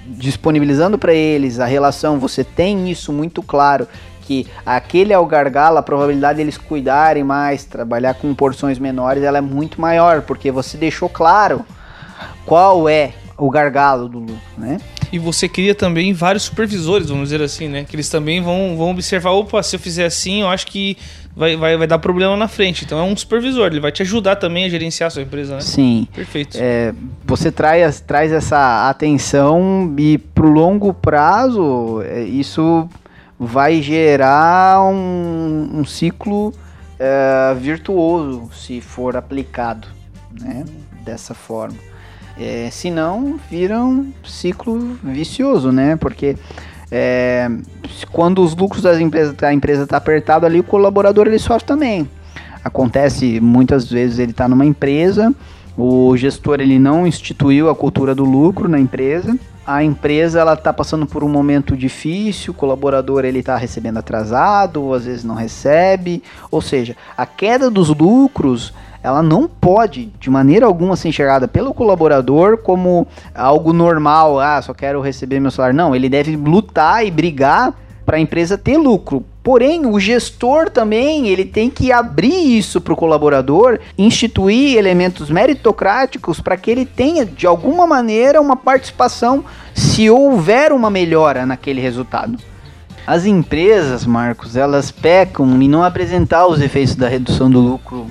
disponibilizando 0.06 0.96
para 0.96 1.12
eles 1.12 1.60
a 1.60 1.66
relação, 1.66 2.18
você 2.18 2.42
tem 2.42 2.90
isso 2.90 3.12
muito 3.12 3.42
claro 3.42 3.86
que 4.22 4.46
aquele 4.64 5.12
é 5.12 5.18
o 5.18 5.26
gargalo, 5.26 5.76
a 5.76 5.82
probabilidade 5.82 6.38
deles 6.38 6.56
cuidarem 6.56 7.24
mais, 7.24 7.62
trabalhar 7.62 8.14
com 8.14 8.34
porções 8.34 8.78
menores, 8.78 9.22
ela 9.22 9.36
é 9.36 9.42
muito 9.42 9.78
maior, 9.78 10.22
porque 10.22 10.50
você 10.50 10.78
deixou 10.78 11.10
claro 11.10 11.62
qual 12.50 12.88
é 12.88 13.12
o 13.38 13.48
gargalo 13.48 14.08
do 14.08 14.18
lucro, 14.18 14.40
né? 14.58 14.78
E 15.12 15.20
você 15.20 15.48
cria 15.48 15.72
também 15.72 16.12
vários 16.12 16.42
supervisores, 16.42 17.08
vamos 17.08 17.28
dizer 17.28 17.40
assim, 17.40 17.68
né? 17.68 17.84
Que 17.84 17.94
eles 17.94 18.08
também 18.08 18.42
vão, 18.42 18.76
vão 18.76 18.90
observar, 18.90 19.30
opa, 19.30 19.62
se 19.62 19.76
eu 19.76 19.80
fizer 19.80 20.04
assim, 20.04 20.40
eu 20.40 20.48
acho 20.48 20.66
que 20.66 20.96
vai, 21.34 21.56
vai, 21.56 21.76
vai 21.76 21.86
dar 21.86 22.00
problema 22.00 22.36
na 22.36 22.48
frente. 22.48 22.84
Então 22.84 22.98
é 22.98 23.04
um 23.04 23.16
supervisor, 23.16 23.68
ele 23.68 23.78
vai 23.78 23.92
te 23.92 24.02
ajudar 24.02 24.34
também 24.34 24.64
a 24.64 24.68
gerenciar 24.68 25.06
a 25.06 25.10
sua 25.10 25.22
empresa, 25.22 25.54
né? 25.54 25.60
Sim. 25.60 26.08
Perfeito. 26.12 26.58
É, 26.60 26.92
você 27.24 27.52
traz, 27.52 28.00
traz 28.00 28.32
essa 28.32 28.90
atenção 28.90 29.94
e 29.96 30.18
pro 30.18 30.50
longo 30.50 30.92
prazo, 30.92 32.02
é, 32.04 32.24
isso 32.24 32.88
vai 33.38 33.80
gerar 33.80 34.82
um, 34.82 35.70
um 35.72 35.84
ciclo 35.84 36.52
é, 36.98 37.54
virtuoso 37.54 38.50
se 38.52 38.80
for 38.80 39.16
aplicado, 39.16 39.86
né? 40.32 40.64
Dessa 41.04 41.32
forma. 41.32 41.89
É, 42.42 42.70
senão 42.70 43.38
vira 43.50 43.78
um 43.84 44.14
ciclo 44.24 44.96
vicioso, 45.04 45.70
né? 45.70 45.94
Porque 45.96 46.36
é, 46.90 47.50
quando 48.10 48.42
os 48.42 48.56
lucros 48.56 48.82
das 48.82 48.98
empresas, 48.98 49.34
a 49.42 49.52
empresa 49.52 49.82
está 49.82 49.98
apertado 49.98 50.46
ali, 50.46 50.58
o 50.58 50.64
colaborador 50.64 51.26
ele 51.26 51.38
sofre 51.38 51.66
também. 51.66 52.08
Acontece 52.64 53.38
muitas 53.40 53.90
vezes 53.90 54.18
ele 54.18 54.30
está 54.30 54.48
numa 54.48 54.64
empresa, 54.64 55.34
o 55.76 56.16
gestor 56.16 56.60
ele 56.60 56.78
não 56.78 57.06
instituiu 57.06 57.68
a 57.68 57.74
cultura 57.74 58.14
do 58.14 58.24
lucro 58.24 58.70
na 58.70 58.80
empresa, 58.80 59.38
a 59.66 59.84
empresa 59.84 60.40
ela 60.40 60.54
está 60.54 60.72
passando 60.72 61.06
por 61.06 61.22
um 61.22 61.28
momento 61.28 61.76
difícil, 61.76 62.52
o 62.52 62.56
colaborador 62.56 63.26
ele 63.26 63.40
está 63.40 63.56
recebendo 63.56 63.98
atrasado, 63.98 64.82
ou 64.82 64.94
às 64.94 65.04
vezes 65.04 65.24
não 65.24 65.34
recebe, 65.34 66.22
ou 66.50 66.62
seja, 66.62 66.96
a 67.18 67.26
queda 67.26 67.70
dos 67.70 67.88
lucros 67.88 68.72
ela 69.02 69.22
não 69.22 69.48
pode, 69.48 70.12
de 70.20 70.28
maneira 70.28 70.66
alguma, 70.66 70.96
ser 70.96 71.08
enxergada 71.08 71.48
pelo 71.48 71.72
colaborador 71.72 72.58
como 72.58 73.06
algo 73.34 73.72
normal. 73.72 74.38
Ah, 74.38 74.60
só 74.60 74.74
quero 74.74 75.00
receber 75.00 75.40
meu 75.40 75.50
salário. 75.50 75.76
Não, 75.76 75.96
ele 75.96 76.08
deve 76.08 76.36
lutar 76.36 77.04
e 77.06 77.10
brigar 77.10 77.74
para 78.04 78.18
a 78.18 78.20
empresa 78.20 78.58
ter 78.58 78.76
lucro. 78.76 79.24
Porém, 79.42 79.86
o 79.86 79.98
gestor 79.98 80.68
também 80.68 81.28
ele 81.28 81.46
tem 81.46 81.70
que 81.70 81.90
abrir 81.90 82.58
isso 82.58 82.78
para 82.78 82.92
o 82.92 82.96
colaborador, 82.96 83.78
instituir 83.96 84.76
elementos 84.76 85.30
meritocráticos 85.30 86.40
para 86.40 86.58
que 86.58 86.70
ele 86.70 86.84
tenha, 86.84 87.24
de 87.24 87.46
alguma 87.46 87.86
maneira, 87.86 88.40
uma 88.40 88.56
participação 88.56 89.42
se 89.74 90.10
houver 90.10 90.72
uma 90.72 90.90
melhora 90.90 91.46
naquele 91.46 91.80
resultado. 91.80 92.36
As 93.06 93.24
empresas, 93.24 94.04
Marcos, 94.04 94.56
elas 94.56 94.90
pecam 94.90 95.46
em 95.60 95.68
não 95.68 95.82
apresentar 95.82 96.46
os 96.46 96.60
efeitos 96.60 96.94
da 96.94 97.08
redução 97.08 97.50
do 97.50 97.60
lucro 97.60 98.06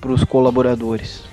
para 0.00 0.12
os 0.12 0.24
colaboradores. 0.24 1.24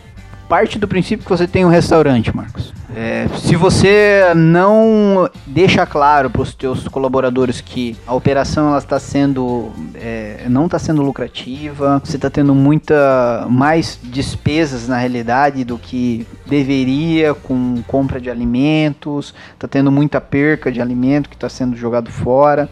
Parte 0.47 0.77
do 0.77 0.87
princípio 0.87 1.23
que 1.23 1.29
você 1.29 1.47
tem 1.47 1.65
um 1.65 1.69
restaurante, 1.69 2.35
Marcos. 2.35 2.73
É, 2.95 3.27
se 3.39 3.55
você 3.55 4.21
não 4.35 5.27
deixa 5.47 5.83
claro 5.83 6.29
para 6.29 6.43
os 6.43 6.53
teus 6.53 6.87
colaboradores 6.87 7.59
que 7.59 7.97
a 8.05 8.13
operação 8.13 8.67
ela 8.67 8.77
está 8.77 8.99
sendo 8.99 9.71
é, 9.95 10.45
não 10.47 10.65
está 10.65 10.77
sendo 10.77 11.01
lucrativa, 11.01 11.99
você 12.05 12.17
está 12.17 12.29
tendo 12.29 12.53
muita 12.53 13.47
mais 13.49 13.97
despesas 14.03 14.87
na 14.87 14.97
realidade 14.97 15.63
do 15.63 15.79
que 15.79 16.27
deveria 16.45 17.33
com 17.33 17.81
compra 17.87 18.21
de 18.21 18.29
alimentos, 18.29 19.33
está 19.55 19.67
tendo 19.67 19.91
muita 19.91 20.21
perca 20.21 20.71
de 20.71 20.79
alimento 20.79 21.29
que 21.29 21.35
está 21.35 21.49
sendo 21.49 21.75
jogado 21.75 22.11
fora. 22.11 22.69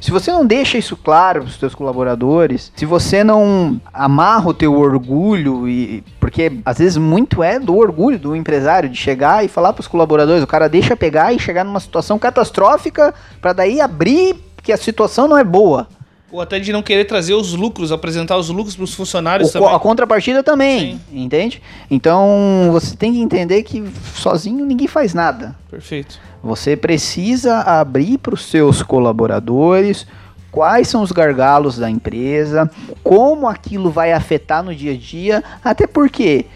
Se 0.00 0.10
você 0.10 0.32
não 0.32 0.46
deixa 0.46 0.78
isso 0.78 0.96
claro 0.96 1.42
para 1.42 1.48
os 1.48 1.56
seus 1.56 1.74
colaboradores, 1.74 2.72
se 2.74 2.86
você 2.86 3.22
não 3.22 3.80
amarra 3.92 4.48
o 4.48 4.54
teu 4.54 4.74
orgulho 4.74 5.68
e 5.68 6.02
porque 6.18 6.52
às 6.64 6.78
vezes 6.78 6.96
muito 6.96 7.42
é 7.42 7.58
do 7.58 7.76
orgulho 7.76 8.18
do 8.18 8.34
empresário 8.34 8.88
de 8.88 8.96
chegar 8.96 9.44
e 9.44 9.48
falar 9.48 9.72
para 9.72 9.80
os 9.80 9.88
colaboradores, 9.88 10.42
o 10.42 10.46
cara 10.46 10.68
deixa 10.68 10.96
pegar 10.96 11.32
e 11.32 11.38
chegar 11.38 11.64
numa 11.64 11.80
situação 11.80 12.18
catastrófica 12.18 13.14
para 13.40 13.52
daí 13.52 13.80
abrir 13.80 14.36
que 14.62 14.72
a 14.72 14.76
situação 14.76 15.28
não 15.28 15.36
é 15.36 15.44
boa. 15.44 15.86
Ou 16.32 16.40
até 16.40 16.60
de 16.60 16.72
não 16.72 16.80
querer 16.80 17.04
trazer 17.06 17.34
os 17.34 17.54
lucros, 17.54 17.90
apresentar 17.90 18.36
os 18.36 18.48
lucros 18.50 18.76
para 18.76 18.84
os 18.84 18.94
funcionários 18.94 19.50
o, 19.50 19.52
também. 19.52 19.74
A 19.74 19.78
contrapartida 19.80 20.42
também, 20.42 21.00
Sim. 21.10 21.24
entende? 21.24 21.60
Então 21.90 22.68
você 22.70 22.96
tem 22.96 23.12
que 23.12 23.20
entender 23.20 23.64
que 23.64 23.84
sozinho 24.14 24.64
ninguém 24.64 24.86
faz 24.86 25.12
nada. 25.12 25.56
Perfeito. 25.68 26.20
Você 26.42 26.76
precisa 26.76 27.60
abrir 27.60 28.18
para 28.18 28.34
os 28.34 28.46
seus 28.46 28.82
colaboradores 28.82 30.06
quais 30.50 30.88
são 30.88 31.02
os 31.02 31.12
gargalos 31.12 31.78
da 31.78 31.88
empresa, 31.88 32.70
como 33.04 33.46
aquilo 33.46 33.90
vai 33.90 34.12
afetar 34.12 34.62
no 34.62 34.74
dia 34.74 34.92
a 34.92 34.96
dia, 34.96 35.44
até 35.62 35.86
porque 35.86 36.46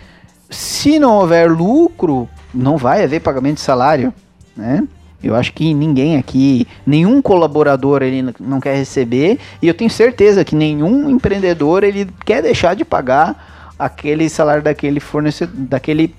se 0.50 0.98
não 0.98 1.16
houver 1.16 1.50
lucro, 1.50 2.28
não 2.52 2.76
vai 2.76 3.04
haver 3.04 3.20
pagamento 3.20 3.56
de 3.56 3.62
salário, 3.62 4.12
né? 4.56 4.86
Eu 5.22 5.34
acho 5.34 5.54
que 5.54 5.72
ninguém 5.72 6.18
aqui, 6.18 6.66
nenhum 6.86 7.22
colaborador 7.22 8.02
ele 8.02 8.34
não 8.38 8.60
quer 8.60 8.76
receber 8.76 9.38
e 9.62 9.66
eu 9.66 9.72
tenho 9.72 9.88
certeza 9.88 10.44
que 10.44 10.54
nenhum 10.54 11.08
empreendedor 11.08 11.82
ele 11.82 12.06
quer 12.26 12.42
deixar 12.42 12.74
de 12.76 12.84
pagar 12.84 13.72
aquele 13.78 14.28
salário 14.28 14.62
daquele 14.62 15.00
fornecedor, 15.00 15.54
daquele 15.56 16.14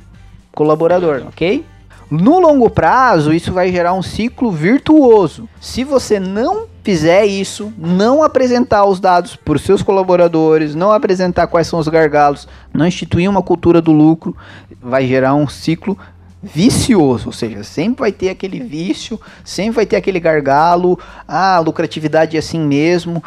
colaborador, 0.51 1.23
ok? 1.27 1.63
No 2.09 2.39
longo 2.39 2.69
prazo, 2.69 3.33
isso 3.33 3.51
vai 3.51 3.71
gerar 3.71 3.93
um 3.93 4.03
ciclo 4.03 4.51
virtuoso. 4.51 5.49
Se 5.59 5.83
você 5.83 6.19
não 6.19 6.67
fizer 6.83 7.25
isso, 7.25 7.73
não 7.75 8.21
apresentar 8.21 8.85
os 8.85 8.99
dados 8.99 9.35
para 9.35 9.55
os 9.55 9.63
seus 9.63 9.81
colaboradores, 9.81 10.75
não 10.75 10.91
apresentar 10.91 11.47
quais 11.47 11.65
são 11.65 11.79
os 11.79 11.87
gargalos, 11.87 12.47
não 12.71 12.85
instituir 12.85 13.27
uma 13.27 13.41
cultura 13.41 13.81
do 13.81 13.91
lucro, 13.91 14.37
vai 14.79 15.07
gerar 15.07 15.33
um 15.33 15.47
ciclo 15.47 15.97
vicioso, 16.43 17.25
ou 17.27 17.33
seja, 17.33 17.63
sempre 17.63 18.01
vai 18.01 18.11
ter 18.11 18.29
aquele 18.29 18.59
vício, 18.59 19.19
sempre 19.43 19.71
vai 19.77 19.85
ter 19.87 19.95
aquele 19.95 20.19
gargalo, 20.19 20.99
ah, 21.27 21.55
a 21.55 21.59
lucratividade 21.59 22.35
é 22.35 22.39
assim 22.39 22.59
mesmo. 22.59 23.23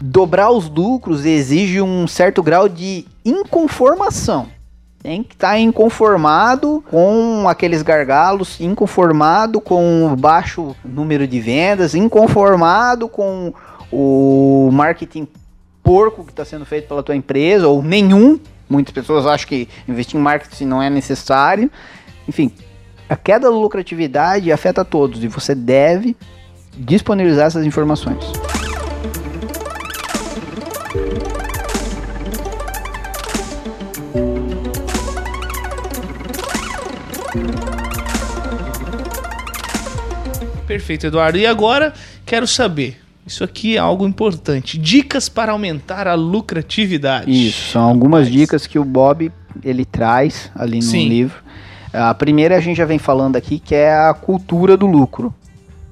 Dobrar 0.00 0.52
os 0.52 0.70
lucros 0.70 1.26
exige 1.26 1.82
um 1.82 2.06
certo 2.06 2.40
grau 2.40 2.68
de 2.68 3.04
inconformação 3.24 4.46
tem 5.02 5.22
que 5.22 5.34
estar 5.34 5.50
tá 5.50 5.58
inconformado 5.58 6.82
com 6.88 7.48
aqueles 7.48 7.82
gargalos, 7.82 8.60
inconformado 8.60 9.60
com 9.60 10.06
o 10.12 10.16
baixo 10.16 10.76
número 10.84 11.26
de 11.26 11.40
vendas, 11.40 11.94
inconformado 11.94 13.08
com 13.08 13.52
o 13.90 14.70
marketing 14.72 15.26
porco 15.82 16.24
que 16.24 16.30
está 16.30 16.44
sendo 16.44 16.64
feito 16.64 16.86
pela 16.86 17.02
tua 17.02 17.16
empresa, 17.16 17.66
ou 17.66 17.82
nenhum. 17.82 18.38
Muitas 18.70 18.94
pessoas 18.94 19.26
acham 19.26 19.48
que 19.48 19.68
investir 19.88 20.18
em 20.18 20.22
marketing 20.22 20.66
não 20.66 20.80
é 20.80 20.88
necessário. 20.88 21.68
Enfim, 22.28 22.52
a 23.08 23.16
queda 23.16 23.50
da 23.50 23.56
lucratividade 23.56 24.52
afeta 24.52 24.84
todos 24.84 25.22
e 25.24 25.28
você 25.28 25.54
deve 25.54 26.16
disponibilizar 26.76 27.48
essas 27.48 27.66
informações. 27.66 28.24
Perfeito, 40.72 41.06
Eduardo. 41.06 41.36
E 41.36 41.46
agora 41.46 41.92
quero 42.24 42.46
saber. 42.46 42.98
Isso 43.26 43.44
aqui 43.44 43.76
é 43.76 43.78
algo 43.78 44.06
importante. 44.06 44.78
Dicas 44.78 45.28
para 45.28 45.52
aumentar 45.52 46.08
a 46.08 46.14
lucratividade. 46.14 47.30
Isso, 47.30 47.72
são 47.72 47.82
algumas 47.82 48.30
dicas 48.30 48.66
que 48.66 48.78
o 48.78 48.84
Bob 48.84 49.30
ele 49.62 49.84
traz 49.84 50.50
ali 50.54 50.76
no 50.76 50.82
Sim. 50.82 51.08
livro. 51.08 51.42
A 51.92 52.14
primeira 52.14 52.56
a 52.56 52.60
gente 52.60 52.78
já 52.78 52.86
vem 52.86 52.98
falando 52.98 53.36
aqui 53.36 53.58
que 53.58 53.74
é 53.74 53.94
a 53.94 54.14
cultura 54.14 54.74
do 54.74 54.86
lucro. 54.86 55.32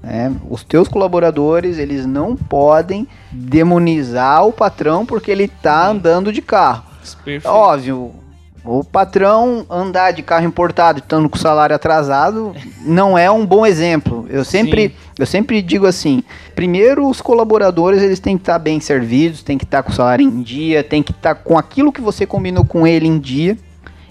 Né? 0.03 0.35
Os 0.49 0.65
teus 0.65 0.89
colaboradores 0.89 1.77
eles 1.77 2.07
não 2.07 2.35
podem 2.35 3.07
demonizar 3.31 4.47
o 4.47 4.53
patrão 4.53 5.05
porque 5.05 5.31
ele 5.31 5.45
está 5.45 5.89
andando 5.89 6.33
de 6.33 6.41
carro. 6.41 6.85
Perfeito. 7.23 7.47
Óbvio, 7.47 8.15
o 8.65 8.85
patrão 8.85 9.65
andar 9.71 10.13
de 10.13 10.23
carro 10.23 10.47
importado 10.47 10.99
estando 10.99 11.29
com 11.29 11.39
salário 11.39 11.75
atrasado 11.75 12.55
não 12.83 13.17
é 13.17 13.31
um 13.31 13.47
bom 13.47 13.65
exemplo. 13.65 14.27
Eu 14.29 14.45
sempre, 14.45 14.95
eu 15.19 15.27
sempre 15.27 15.63
digo 15.63 15.87
assim: 15.87 16.23
primeiro, 16.55 17.09
os 17.09 17.21
colaboradores 17.21 18.03
eles 18.03 18.21
têm 18.21 18.37
que 18.37 18.43
estar 18.43 18.59
bem 18.59 18.79
servidos, 18.81 19.43
têm 19.43 19.57
que 19.57 19.65
estar 19.65 19.83
com 19.83 19.91
o 19.91 19.95
salário 19.95 20.25
em 20.25 20.43
dia, 20.43 20.85
têm 20.85 21.03
que 21.03 21.13
estar 21.13 21.35
com 21.37 21.59
aquilo 21.59 21.93
que 21.93 22.01
você 22.01 22.27
combinou 22.27 22.65
com 22.65 22.87
ele 22.87 23.07
em 23.07 23.19
dia, 23.19 23.57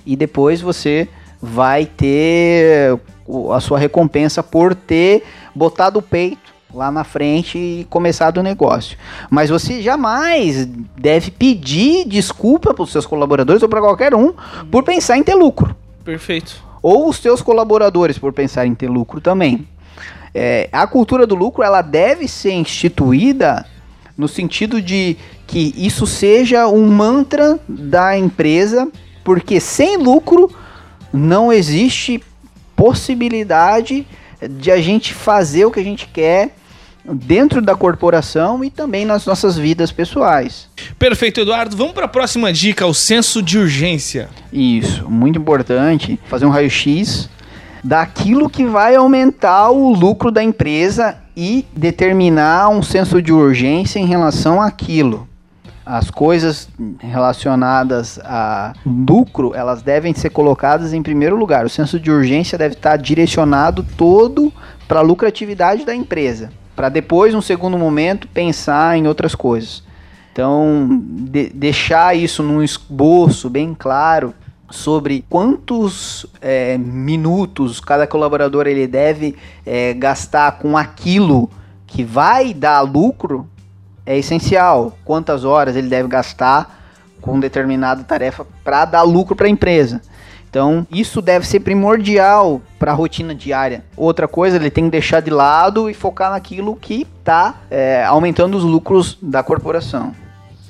e 0.06 0.16
depois 0.16 0.62
você 0.62 1.08
vai 1.42 1.86
ter 1.86 3.00
a 3.54 3.60
sua 3.60 3.78
recompensa 3.78 4.42
por 4.42 4.74
ter 4.74 5.24
botado 5.54 6.00
o 6.00 6.02
peito 6.02 6.59
lá 6.74 6.92
na 6.92 7.04
frente 7.04 7.58
e 7.58 7.88
começar 7.90 8.32
do 8.32 8.44
negócio. 8.44 8.98
Mas 9.30 9.50
você 9.50 9.82
jamais 9.82 10.68
deve 10.98 11.32
pedir 11.32 12.08
desculpa 12.08 12.74
para 12.74 12.84
os 12.84 12.92
seus 12.92 13.06
colaboradores 13.06 13.64
ou 13.64 13.70
para 13.70 13.82
qualquer 13.82 14.14
um 14.14 14.34
por 14.70 14.84
pensar 14.84 15.18
em 15.18 15.24
ter 15.24 15.36
lucro. 15.36 15.76
Perfeito. 16.04 16.64
Ou 16.82 17.10
os 17.10 17.18
seus 17.18 17.42
colaboradores 17.42 18.18
por 18.18 18.32
pensar 18.32 18.66
em 18.66 18.76
ter 18.76 18.90
lucro 18.90 19.20
também. 19.20 19.68
É, 20.34 20.70
a 20.72 20.86
cultura 20.86 21.26
do 21.26 21.36
lucro 21.36 21.64
ela 21.64 21.82
deve 21.82 22.28
ser 22.28 22.52
instituída 22.52 23.66
no 24.16 24.28
sentido 24.28 24.82
de 24.82 25.18
que 25.48 25.74
isso 25.76 26.06
seja 26.06 26.68
um 26.68 26.88
mantra 26.88 27.60
da 27.68 28.18
empresa, 28.18 28.88
porque 29.24 29.60
sem 29.60 29.98
lucro 29.98 30.52
não 31.12 31.52
existe 31.52 32.22
possibilidade 32.76 34.06
de 34.48 34.72
a 34.72 34.80
gente 34.80 35.14
fazer 35.14 35.66
o 35.66 35.72
que 35.72 35.80
a 35.80 35.84
gente 35.84 36.08
quer 36.08 36.59
dentro 37.06 37.62
da 37.62 37.76
corporação 37.76 38.64
e 38.64 38.70
também 38.70 39.06
nas 39.06 39.26
nossas 39.26 39.58
vidas 39.58 39.92
pessoais. 39.92 40.68
Perfeito, 40.98 41.42
Eduardo. 41.42 41.76
Vamos 41.76 41.94
para 41.94 42.06
a 42.06 42.10
próxima 42.10 42.52
dica, 42.52 42.86
o 42.86 42.94
senso 42.94 43.42
de 43.42 43.58
urgência. 43.58 44.30
Isso, 44.52 45.10
muito 45.10 45.40
importante. 45.40 46.20
Fazer 46.26 46.46
um 46.46 46.50
raio-x 46.50 47.30
daquilo 47.84 48.50
que 48.50 48.66
vai 48.66 48.96
aumentar 48.96 49.70
o 49.70 49.94
lucro 49.94 50.32
da 50.32 50.44
empresa 50.44 51.18
e 51.36 51.66
determinar 51.76 52.70
um 52.70 52.84
senso 52.84 53.22
de 53.22 53.32
urgência 53.32 54.00
em 54.00 54.06
relação 54.06 54.62
àquilo. 54.62 55.28
As 55.86 56.12
coisas 56.12 56.70
relacionadas 57.00 58.20
a 58.24 58.74
lucro, 58.86 59.56
elas 59.56 59.82
devem 59.82 60.14
ser 60.14 60.30
colocadas 60.30 60.94
em 60.94 61.02
primeiro 61.02 61.36
lugar. 61.36 61.66
O 61.66 61.70
senso 61.70 62.00
de 62.00 62.12
urgência 62.12 62.58
deve 62.58 62.76
estar 62.76 62.98
direcionado 62.98 63.84
todo 63.98 64.54
para 64.88 65.00
a 65.00 65.04
lucratividade 65.04 65.86
da 65.86 65.96
empresa 65.96 66.52
para 66.80 66.88
depois, 66.88 67.34
num 67.34 67.42
segundo 67.42 67.78
momento, 67.78 68.26
pensar 68.30 68.98
em 68.98 69.06
outras 69.06 69.36
coisas. 69.36 69.84
Então, 70.32 71.04
de, 71.04 71.50
deixar 71.50 72.16
isso 72.16 72.42
num 72.42 72.64
esboço 72.64 73.50
bem 73.50 73.76
claro 73.78 74.34
sobre 74.70 75.26
quantos 75.30 76.26
é, 76.40 76.78
minutos 76.78 77.82
cada 77.82 78.08
colaborador 78.08 78.66
ele 78.66 78.88
deve 78.88 79.36
é, 79.66 79.94
gastar 79.94 80.54
com 80.54 80.78
aquilo 80.78 81.50
que 81.86 82.02
vai 82.02 82.54
dar 82.54 82.80
lucro 82.80 83.46
é 84.06 84.18
essencial. 84.18 84.98
Quantas 85.04 85.44
horas 85.44 85.76
ele 85.76 85.90
deve 85.90 86.08
gastar 86.08 86.80
com 87.20 87.42
determinada 87.42 88.06
tarefa 88.06 88.48
para 88.64 88.86
dar 88.86 89.02
lucro 89.02 89.36
para 89.36 89.48
a 89.48 89.50
empresa. 89.50 90.02
Então, 90.50 90.88
isso 90.92 91.22
deve 91.22 91.48
ser 91.48 91.60
primordial 91.60 92.62
para 92.80 92.92
a 92.92 92.96
rotina 92.96 93.36
diária. 93.36 93.84
Outra 93.96 94.28
coisa, 94.28 94.56
ele 94.56 94.72
tem 94.72 94.86
que 94.86 94.90
deixar 94.90 95.22
de 95.22 95.30
lado 95.30 95.90
e 95.90 95.94
focar 95.94 96.32
naquilo 96.32 96.76
que 96.76 97.06
está 97.20 97.56
é, 97.70 98.04
aumentando 98.04 98.58
os 98.58 98.64
lucros 98.64 99.18
da 99.22 99.44
corporação. 99.44 100.14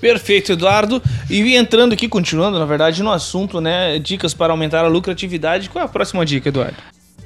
Perfeito, 0.01 0.53
Eduardo. 0.53 1.01
E 1.29 1.55
entrando 1.55 1.93
aqui, 1.93 2.07
continuando, 2.07 2.59
na 2.59 2.65
verdade, 2.65 3.03
no 3.03 3.11
assunto, 3.11 3.59
né? 3.61 3.99
Dicas 3.99 4.33
para 4.33 4.51
aumentar 4.51 4.83
a 4.83 4.87
lucratividade. 4.87 5.69
Qual 5.69 5.81
é 5.81 5.85
a 5.85 5.89
próxima 5.89 6.25
dica, 6.25 6.49
Eduardo? 6.49 6.77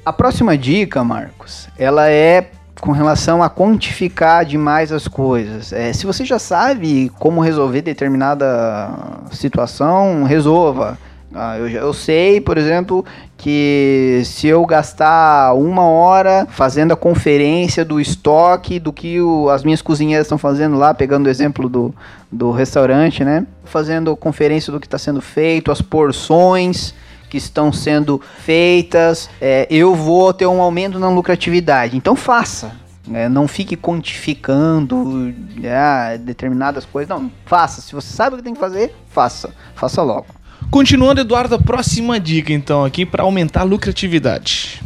A 0.04 0.12
próxima 0.12 0.56
dica, 0.58 1.02
Marcos, 1.02 1.68
ela 1.78 2.10
é 2.10 2.50
com 2.80 2.92
relação 2.92 3.42
a 3.42 3.48
quantificar 3.48 4.44
demais 4.44 4.92
as 4.92 5.08
coisas. 5.08 5.72
É, 5.72 5.92
se 5.92 6.04
você 6.04 6.24
já 6.24 6.38
sabe 6.38 7.10
como 7.18 7.40
resolver 7.40 7.80
determinada 7.80 8.90
situação, 9.30 10.24
resolva. 10.24 10.98
Ah, 11.34 11.58
eu, 11.58 11.68
eu 11.68 11.92
sei, 11.92 12.40
por 12.40 12.56
exemplo, 12.56 13.04
que 13.36 14.22
se 14.24 14.46
eu 14.46 14.64
gastar 14.64 15.52
uma 15.54 15.82
hora 15.82 16.46
fazendo 16.48 16.92
a 16.92 16.96
conferência 16.96 17.84
do 17.84 18.00
estoque 18.00 18.78
do 18.78 18.92
que 18.92 19.20
o, 19.20 19.50
as 19.50 19.64
minhas 19.64 19.82
cozinheiras 19.82 20.26
estão 20.26 20.38
fazendo 20.38 20.76
lá, 20.76 20.94
pegando 20.94 21.26
o 21.26 21.28
exemplo 21.28 21.68
do, 21.68 21.92
do 22.30 22.52
restaurante, 22.52 23.24
né? 23.24 23.44
Fazendo 23.64 24.16
conferência 24.16 24.72
do 24.72 24.78
que 24.78 24.86
está 24.86 24.96
sendo 24.96 25.20
feito, 25.20 25.72
as 25.72 25.82
porções 25.82 26.94
que 27.28 27.36
estão 27.36 27.72
sendo 27.72 28.20
feitas, 28.38 29.28
é, 29.40 29.66
eu 29.68 29.92
vou 29.92 30.32
ter 30.32 30.46
um 30.46 30.60
aumento 30.60 31.00
na 31.00 31.08
lucratividade. 31.08 31.96
Então 31.96 32.14
faça. 32.14 32.70
É, 33.12 33.28
não 33.28 33.48
fique 33.48 33.76
quantificando 33.76 35.34
é, 35.62 36.16
determinadas 36.16 36.84
coisas. 36.84 37.08
Não, 37.08 37.30
faça. 37.44 37.82
Se 37.82 37.92
você 37.92 38.14
sabe 38.14 38.34
o 38.34 38.38
que 38.38 38.44
tem 38.44 38.54
que 38.54 38.60
fazer, 38.60 38.94
faça. 39.08 39.52
Faça 39.74 40.00
logo. 40.00 40.26
Continuando, 40.70 41.20
Eduardo, 41.20 41.54
a 41.54 41.58
próxima 41.58 42.18
dica 42.18 42.52
então 42.52 42.84
aqui 42.84 43.06
para 43.06 43.22
aumentar 43.22 43.60
a 43.60 43.64
lucratividade. 43.64 44.82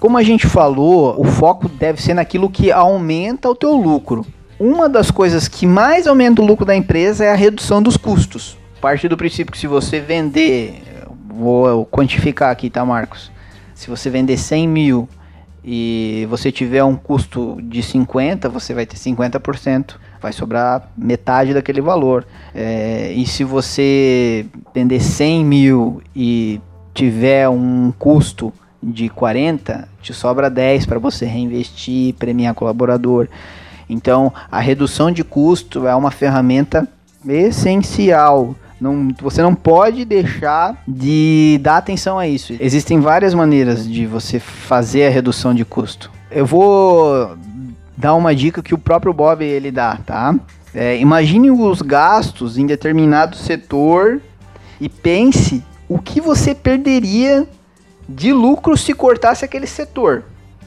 Como 0.00 0.16
a 0.18 0.22
gente 0.22 0.46
falou, 0.46 1.20
o 1.20 1.24
foco 1.24 1.68
deve 1.68 2.00
ser 2.02 2.14
naquilo 2.14 2.50
que 2.50 2.70
aumenta 2.70 3.48
o 3.48 3.54
teu 3.54 3.72
lucro. 3.72 4.26
Uma 4.58 4.88
das 4.88 5.10
coisas 5.10 5.46
que 5.46 5.66
mais 5.66 6.06
aumenta 6.06 6.42
o 6.42 6.44
lucro 6.46 6.64
da 6.64 6.74
empresa 6.74 7.24
é 7.24 7.32
a 7.32 7.36
redução 7.36 7.80
dos 7.82 7.96
custos. 7.96 8.56
Parte 8.80 9.08
do 9.08 9.16
princípio 9.16 9.52
que 9.52 9.58
se 9.58 9.66
você 9.66 10.00
vender, 10.00 10.82
vou 11.28 11.86
quantificar 11.86 12.50
aqui, 12.50 12.68
tá, 12.68 12.84
Marcos? 12.84 13.30
Se 13.74 13.88
você 13.88 14.10
vender 14.10 14.36
100 14.36 14.68
mil 14.68 15.08
e 15.64 16.26
você 16.28 16.50
tiver 16.50 16.82
um 16.82 16.96
custo 16.96 17.58
de 17.62 17.82
50, 17.82 18.48
você 18.48 18.74
vai 18.74 18.86
ter 18.86 18.96
50% 18.96 19.94
vai 20.20 20.32
sobrar 20.32 20.90
metade 20.96 21.54
daquele 21.54 21.80
valor. 21.80 22.26
É, 22.54 23.12
e 23.12 23.26
se 23.26 23.44
você 23.44 24.46
vender 24.74 25.00
100 25.00 25.44
mil 25.44 26.02
e 26.14 26.60
tiver 26.94 27.48
um 27.48 27.92
custo 27.98 28.52
de 28.82 29.08
40, 29.08 29.88
te 30.00 30.12
sobra 30.12 30.48
10 30.48 30.86
para 30.86 30.98
você 30.98 31.26
reinvestir, 31.26 32.14
premiar 32.14 32.54
colaborador. 32.54 33.28
Então, 33.88 34.32
a 34.50 34.60
redução 34.60 35.10
de 35.10 35.24
custo 35.24 35.86
é 35.86 35.94
uma 35.94 36.10
ferramenta 36.10 36.86
essencial. 37.26 38.54
Não, 38.80 39.08
você 39.20 39.42
não 39.42 39.54
pode 39.54 40.04
deixar 40.04 40.80
de 40.86 41.58
dar 41.62 41.78
atenção 41.78 42.18
a 42.18 42.28
isso. 42.28 42.54
Existem 42.60 43.00
várias 43.00 43.34
maneiras 43.34 43.88
de 43.88 44.06
você 44.06 44.38
fazer 44.38 45.06
a 45.06 45.10
redução 45.10 45.52
de 45.52 45.64
custo. 45.64 46.10
Eu 46.30 46.46
vou 46.46 47.36
dar 47.98 48.14
uma 48.14 48.32
dica 48.32 48.62
que 48.62 48.72
o 48.72 48.78
próprio 48.78 49.12
Bob 49.12 49.44
ele 49.44 49.72
dá, 49.72 49.96
tá? 50.06 50.32
É, 50.72 50.96
imagine 50.98 51.50
os 51.50 51.82
gastos 51.82 52.56
em 52.56 52.64
determinado 52.64 53.34
setor 53.34 54.22
e 54.80 54.88
pense 54.88 55.64
o 55.88 55.98
que 55.98 56.20
você 56.20 56.54
perderia 56.54 57.48
de 58.08 58.32
lucro 58.32 58.76
se 58.76 58.94
cortasse 58.94 59.44
aquele 59.44 59.66
setor. 59.66 60.22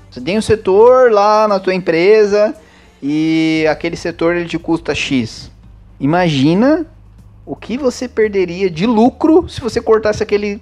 Você 0.09 0.19
tem 0.19 0.37
um 0.37 0.41
setor 0.41 1.09
lá 1.09 1.47
na 1.47 1.57
tua 1.57 1.73
empresa 1.73 2.53
e 3.01 3.65
aquele 3.71 3.95
setor 3.95 4.35
ele 4.35 4.49
te 4.49 4.59
custa 4.59 4.93
X. 4.93 5.49
Imagina 6.01 6.85
o 7.45 7.55
que 7.55 7.77
você 7.77 8.09
perderia 8.09 8.69
de 8.69 8.85
lucro 8.85 9.47
se 9.47 9.61
você 9.61 9.79
cortasse 9.79 10.21
aquele 10.21 10.61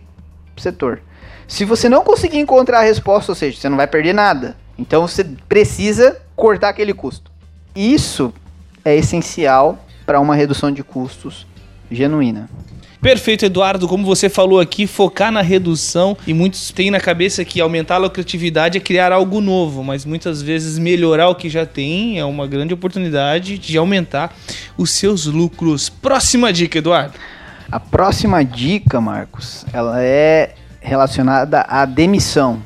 setor. 0.55 1.01
Se 1.47 1.65
você 1.65 1.89
não 1.89 2.03
conseguir 2.03 2.37
encontrar 2.37 2.81
a 2.81 2.83
resposta, 2.83 3.31
ou 3.31 3.35
seja, 3.35 3.59
você 3.59 3.67
não 3.67 3.77
vai 3.77 3.87
perder 3.87 4.13
nada. 4.13 4.55
Então 4.77 5.07
você 5.07 5.23
precisa 5.23 6.15
cortar 6.39 6.69
aquele 6.69 6.93
custo. 6.93 7.29
Isso 7.75 8.33
é 8.83 8.95
essencial 8.95 9.85
para 10.05 10.19
uma 10.19 10.35
redução 10.35 10.71
de 10.71 10.83
custos 10.83 11.45
genuína. 11.91 12.49
Perfeito, 13.01 13.45
Eduardo. 13.45 13.87
Como 13.87 14.05
você 14.05 14.29
falou 14.29 14.59
aqui, 14.59 14.87
focar 14.87 15.31
na 15.31 15.41
redução 15.41 16.17
e 16.25 16.33
muitos 16.33 16.71
têm 16.71 16.91
na 16.91 16.99
cabeça 16.99 17.45
que 17.45 17.61
aumentar 17.61 17.95
a 17.95 17.99
lucratividade 17.99 18.77
é 18.77 18.81
criar 18.81 19.11
algo 19.11 19.39
novo, 19.39 19.83
mas 19.83 20.03
muitas 20.03 20.41
vezes 20.41 20.77
melhorar 20.77 21.29
o 21.29 21.35
que 21.35 21.49
já 21.49 21.65
tem 21.65 22.19
é 22.19 22.25
uma 22.25 22.47
grande 22.47 22.73
oportunidade 22.73 23.57
de 23.57 23.77
aumentar 23.77 24.33
os 24.77 24.91
seus 24.91 25.25
lucros. 25.25 25.87
Próxima 25.89 26.51
dica, 26.51 26.77
Eduardo. 26.77 27.13
A 27.71 27.79
próxima 27.79 28.43
dica, 28.43 28.99
Marcos, 28.99 29.65
ela 29.71 30.01
é 30.01 30.55
relacionada 30.81 31.61
à 31.61 31.85
demissão. 31.85 32.61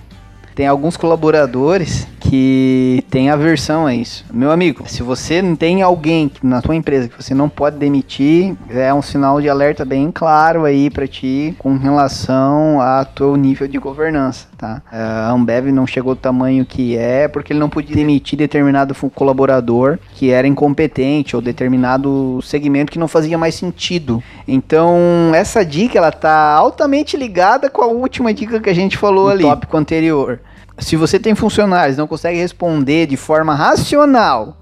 Tem 0.55 0.65
alguns 0.65 0.95
colaboradores 0.95 2.07
que 2.33 3.05
têm 3.11 3.29
aversão 3.29 3.85
a 3.85 3.93
isso. 3.93 4.25
Meu 4.33 4.49
amigo, 4.49 4.85
se 4.87 5.03
você 5.03 5.39
não 5.39 5.55
tem 5.55 5.83
alguém 5.83 6.31
na 6.41 6.63
sua 6.63 6.75
empresa 6.75 7.07
que 7.07 7.15
você 7.15 7.31
não 7.35 7.47
pode 7.47 7.77
demitir, 7.77 8.55
é 8.71 8.91
um 8.91 9.03
sinal 9.03 9.39
de 9.39 9.47
alerta 9.47 9.85
bem 9.85 10.09
claro 10.11 10.65
aí 10.65 10.89
para 10.89 11.07
ti 11.07 11.53
com 11.59 11.77
relação 11.77 12.81
a 12.81 13.05
teu 13.05 13.35
nível 13.35 13.67
de 13.67 13.77
governança, 13.77 14.47
tá? 14.57 14.81
A 14.91 15.29
Ambev 15.29 15.67
não 15.67 15.85
chegou 15.85 16.13
ao 16.13 16.15
tamanho 16.15 16.65
que 16.65 16.97
é 16.97 17.27
porque 17.27 17.53
ele 17.53 17.59
não 17.59 17.69
podia 17.69 17.95
demitir 17.95 18.35
determinado 18.39 18.95
colaborador 19.11 19.99
que 20.15 20.31
era 20.31 20.47
incompetente 20.47 21.35
ou 21.35 21.41
determinado 21.41 22.39
segmento 22.41 22.91
que 22.91 22.97
não 22.97 23.07
fazia 23.07 23.37
mais 23.37 23.53
sentido. 23.53 24.23
Então, 24.47 24.97
essa 25.35 25.63
dica 25.63 25.99
ela 25.99 26.11
tá 26.11 26.53
altamente 26.53 27.15
ligada 27.15 27.69
com 27.69 27.83
a 27.83 27.87
última 27.87 28.33
dica 28.33 28.59
que 28.59 28.71
a 28.71 28.73
gente 28.73 28.97
falou 28.97 29.25
no 29.25 29.29
ali, 29.29 29.43
tópico 29.43 29.77
anterior 29.77 30.39
se 30.79 30.95
você 30.95 31.19
tem 31.19 31.35
funcionários 31.35 31.97
não 31.97 32.07
consegue 32.07 32.39
responder 32.39 33.07
de 33.07 33.17
forma 33.17 33.53
racional 33.53 34.57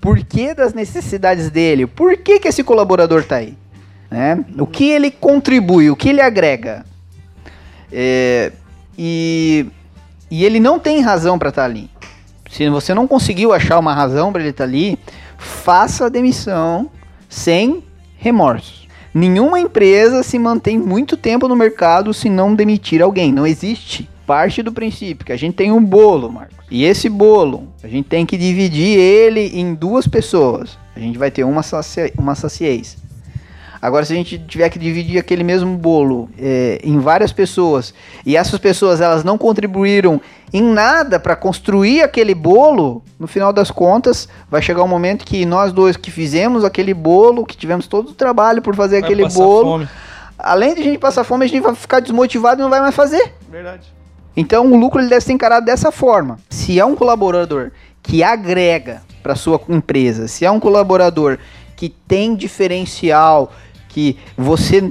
por 0.00 0.18
que 0.18 0.52
das 0.52 0.74
necessidades 0.74 1.50
dele, 1.50 1.86
por 1.86 2.16
que, 2.18 2.38
que 2.38 2.48
esse 2.48 2.62
colaborador 2.62 3.20
está 3.20 3.36
aí, 3.36 3.56
né? 4.10 4.44
o 4.58 4.66
que 4.66 4.90
ele 4.90 5.10
contribui, 5.10 5.90
o 5.90 5.96
que 5.96 6.10
ele 6.10 6.20
agrega, 6.20 6.84
é, 7.90 8.52
e, 8.98 9.66
e 10.30 10.44
ele 10.44 10.60
não 10.60 10.78
tem 10.78 11.00
razão 11.00 11.38
para 11.38 11.48
estar 11.48 11.62
tá 11.62 11.66
ali. 11.66 11.88
Se 12.50 12.68
você 12.68 12.92
não 12.92 13.08
conseguiu 13.08 13.52
achar 13.54 13.78
uma 13.78 13.94
razão 13.94 14.30
para 14.30 14.42
ele 14.42 14.50
estar 14.50 14.64
tá 14.64 14.68
ali, 14.68 14.98
faça 15.38 16.06
a 16.06 16.08
demissão 16.10 16.90
sem 17.28 17.82
remorso. 18.18 18.86
Nenhuma 19.12 19.58
empresa 19.58 20.22
se 20.22 20.38
mantém 20.38 20.76
muito 20.78 21.16
tempo 21.16 21.48
no 21.48 21.56
mercado 21.56 22.12
se 22.12 22.28
não 22.28 22.54
demitir 22.54 23.00
alguém. 23.00 23.32
Não 23.32 23.46
existe 23.46 24.08
parte 24.26 24.62
do 24.62 24.72
princípio 24.72 25.24
que 25.24 25.32
a 25.32 25.36
gente 25.36 25.54
tem 25.54 25.70
um 25.70 25.82
bolo, 25.84 26.30
Marcos. 26.30 26.56
E 26.70 26.84
esse 26.84 27.08
bolo, 27.08 27.68
a 27.82 27.88
gente 27.88 28.08
tem 28.08 28.24
que 28.26 28.36
dividir 28.36 28.98
ele 28.98 29.58
em 29.58 29.74
duas 29.74 30.06
pessoas. 30.06 30.78
A 30.96 31.00
gente 31.00 31.18
vai 31.18 31.30
ter 31.30 31.44
uma, 31.44 31.62
saci 31.62 32.12
uma 32.18 32.34
saciez. 32.34 32.96
Agora, 33.84 34.02
se 34.02 34.14
a 34.14 34.16
gente 34.16 34.38
tiver 34.38 34.70
que 34.70 34.78
dividir 34.78 35.18
aquele 35.18 35.44
mesmo 35.44 35.76
bolo 35.76 36.30
é, 36.38 36.80
em 36.82 36.98
várias 36.98 37.32
pessoas 37.32 37.92
e 38.24 38.34
essas 38.34 38.58
pessoas 38.58 38.98
elas 38.98 39.22
não 39.22 39.36
contribuíram 39.36 40.22
em 40.54 40.62
nada 40.62 41.20
para 41.20 41.36
construir 41.36 42.00
aquele 42.00 42.34
bolo, 42.34 43.02
no 43.18 43.26
final 43.26 43.52
das 43.52 43.70
contas, 43.70 44.26
vai 44.50 44.62
chegar 44.62 44.82
um 44.82 44.88
momento 44.88 45.26
que 45.26 45.44
nós 45.44 45.70
dois 45.70 45.98
que 45.98 46.10
fizemos 46.10 46.64
aquele 46.64 46.94
bolo, 46.94 47.44
que 47.44 47.58
tivemos 47.58 47.86
todo 47.86 48.08
o 48.08 48.14
trabalho 48.14 48.62
por 48.62 48.74
fazer 48.74 49.02
vai 49.02 49.10
aquele 49.10 49.28
bolo, 49.28 49.72
fome. 49.72 49.88
além 50.38 50.74
de 50.74 50.80
a 50.80 50.84
gente 50.84 50.98
passar 50.98 51.22
fome, 51.22 51.44
a 51.44 51.48
gente 51.48 51.60
vai 51.60 51.74
ficar 51.74 52.00
desmotivado 52.00 52.62
e 52.62 52.62
não 52.62 52.70
vai 52.70 52.80
mais 52.80 52.94
fazer. 52.94 53.34
Verdade. 53.50 53.92
Então 54.36 54.72
o 54.72 54.76
lucro 54.76 55.00
ele 55.00 55.08
deve 55.08 55.24
ser 55.24 55.32
encarado 55.32 55.66
dessa 55.66 55.92
forma. 55.92 56.38
Se 56.50 56.78
é 56.78 56.84
um 56.84 56.94
colaborador 56.94 57.70
que 58.02 58.22
agrega 58.22 59.02
para 59.22 59.34
sua 59.34 59.60
empresa, 59.68 60.28
se 60.28 60.44
é 60.44 60.50
um 60.50 60.60
colaborador 60.60 61.38
que 61.76 61.88
tem 61.88 62.34
diferencial, 62.34 63.52
que 63.88 64.18
você 64.36 64.90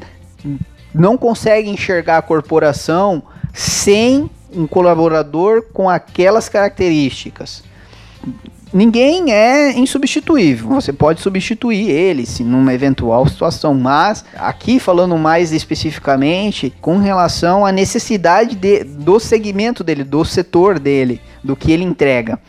não 0.94 1.18
consegue 1.18 1.70
enxergar 1.70 2.18
a 2.18 2.22
corporação 2.22 3.24
sem 3.54 4.30
um 4.52 4.68
colaborador 4.68 5.64
com 5.74 5.90
aquelas 5.90 6.48
características 6.48 7.64
ninguém 8.74 9.32
é 9.32 9.72
insubstituível. 9.78 10.70
Você 10.70 10.92
pode 10.92 11.22
substituir 11.22 11.90
ele 11.90 12.26
se 12.26 12.44
numa 12.44 12.74
eventual 12.74 13.28
situação, 13.28 13.74
mas 13.74 14.26
aqui 14.36 14.80
falando 14.80 15.18
mais 15.18 15.54
especificamente 15.54 16.74
com 16.82 16.98
relação 16.98 17.66
à 17.66 17.72
necessidade 17.72 18.56
de, 18.56 18.84
do 18.84 19.20
segmento 19.20 19.84
dele, 19.84 20.04
do 20.04 20.26
setor 20.26 20.80
dele, 20.80 21.22
do 21.44 21.56
que 21.56 21.72
ele 21.72 21.84
entrega. 21.84 22.40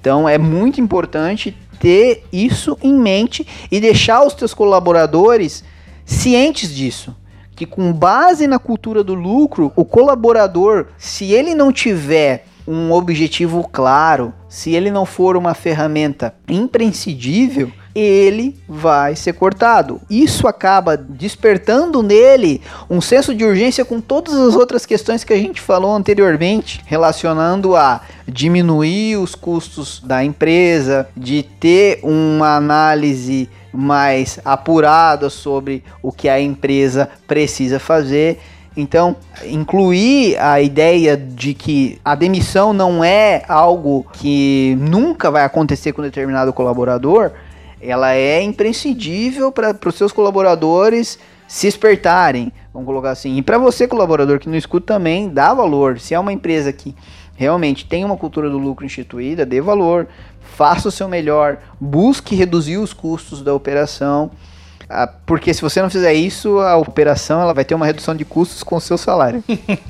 Então 0.00 0.28
é 0.28 0.38
muito 0.38 0.80
importante 0.80 1.56
ter 1.78 2.24
isso 2.32 2.78
em 2.82 2.94
mente 2.94 3.46
e 3.70 3.78
deixar 3.78 4.24
os 4.24 4.34
teus 4.34 4.54
colaboradores 4.54 5.62
cientes 6.04 6.74
disso 6.74 7.14
que 7.56 7.64
com 7.64 7.90
base 7.90 8.46
na 8.46 8.58
cultura 8.58 9.02
do 9.02 9.14
lucro, 9.14 9.72
o 9.74 9.84
colaborador, 9.84 10.88
se 10.98 11.32
ele 11.32 11.54
não 11.54 11.72
tiver 11.72 12.44
um 12.66 12.92
objetivo 12.92 13.68
claro, 13.70 14.32
se 14.48 14.74
ele 14.74 14.90
não 14.90 15.06
for 15.06 15.36
uma 15.36 15.54
ferramenta 15.54 16.34
imprescindível, 16.48 17.70
ele 17.94 18.54
vai 18.68 19.16
ser 19.16 19.32
cortado. 19.32 20.00
Isso 20.10 20.46
acaba 20.46 20.96
despertando 20.96 22.02
nele 22.02 22.60
um 22.90 23.00
senso 23.00 23.34
de 23.34 23.44
urgência 23.44 23.84
com 23.84 24.00
todas 24.00 24.34
as 24.34 24.54
outras 24.54 24.84
questões 24.84 25.24
que 25.24 25.32
a 25.32 25.36
gente 25.36 25.60
falou 25.60 25.94
anteriormente, 25.94 26.82
relacionando 26.84 27.74
a 27.74 28.02
diminuir 28.28 29.16
os 29.16 29.34
custos 29.34 30.02
da 30.04 30.22
empresa, 30.22 31.08
de 31.16 31.42
ter 31.42 32.00
uma 32.02 32.56
análise 32.56 33.48
mais 33.72 34.38
apurada 34.44 35.30
sobre 35.30 35.82
o 36.02 36.12
que 36.12 36.28
a 36.28 36.40
empresa 36.40 37.08
precisa 37.26 37.78
fazer 37.78 38.40
então, 38.76 39.16
incluir 39.44 40.38
a 40.38 40.60
ideia 40.60 41.16
de 41.16 41.54
que 41.54 41.98
a 42.04 42.14
demissão 42.14 42.74
não 42.74 43.02
é 43.02 43.42
algo 43.48 44.06
que 44.12 44.76
nunca 44.78 45.30
vai 45.30 45.44
acontecer 45.44 45.92
com 45.92 46.02
determinado 46.02 46.52
colaborador, 46.52 47.32
ela 47.80 48.12
é 48.12 48.42
imprescindível 48.42 49.50
para 49.50 49.76
os 49.86 49.94
seus 49.94 50.12
colaboradores 50.12 51.18
se 51.48 51.66
espertarem, 51.66 52.52
vamos 52.72 52.86
colocar 52.86 53.10
assim. 53.10 53.36
E 53.36 53.42
para 53.42 53.56
você, 53.56 53.88
colaborador 53.88 54.38
que 54.38 54.48
não 54.48 54.56
escuta 54.56 54.94
também, 54.94 55.28
dá 55.28 55.54
valor. 55.54 55.98
Se 55.98 56.12
é 56.12 56.18
uma 56.18 56.32
empresa 56.32 56.72
que 56.72 56.94
realmente 57.34 57.86
tem 57.86 58.04
uma 58.04 58.16
cultura 58.16 58.50
do 58.50 58.58
lucro 58.58 58.84
instituída, 58.84 59.46
dê 59.46 59.60
valor, 59.60 60.06
faça 60.40 60.88
o 60.88 60.92
seu 60.92 61.08
melhor, 61.08 61.58
busque 61.80 62.34
reduzir 62.34 62.76
os 62.76 62.92
custos 62.92 63.42
da 63.42 63.54
operação 63.54 64.30
porque 65.24 65.52
se 65.52 65.60
você 65.60 65.82
não 65.82 65.90
fizer 65.90 66.14
isso, 66.14 66.60
a 66.60 66.76
operação 66.76 67.40
ela 67.40 67.52
vai 67.52 67.64
ter 67.64 67.74
uma 67.74 67.86
redução 67.86 68.14
de 68.14 68.24
custos 68.24 68.62
com 68.62 68.76
o 68.76 68.80
seu 68.80 68.96
salário. 68.96 69.42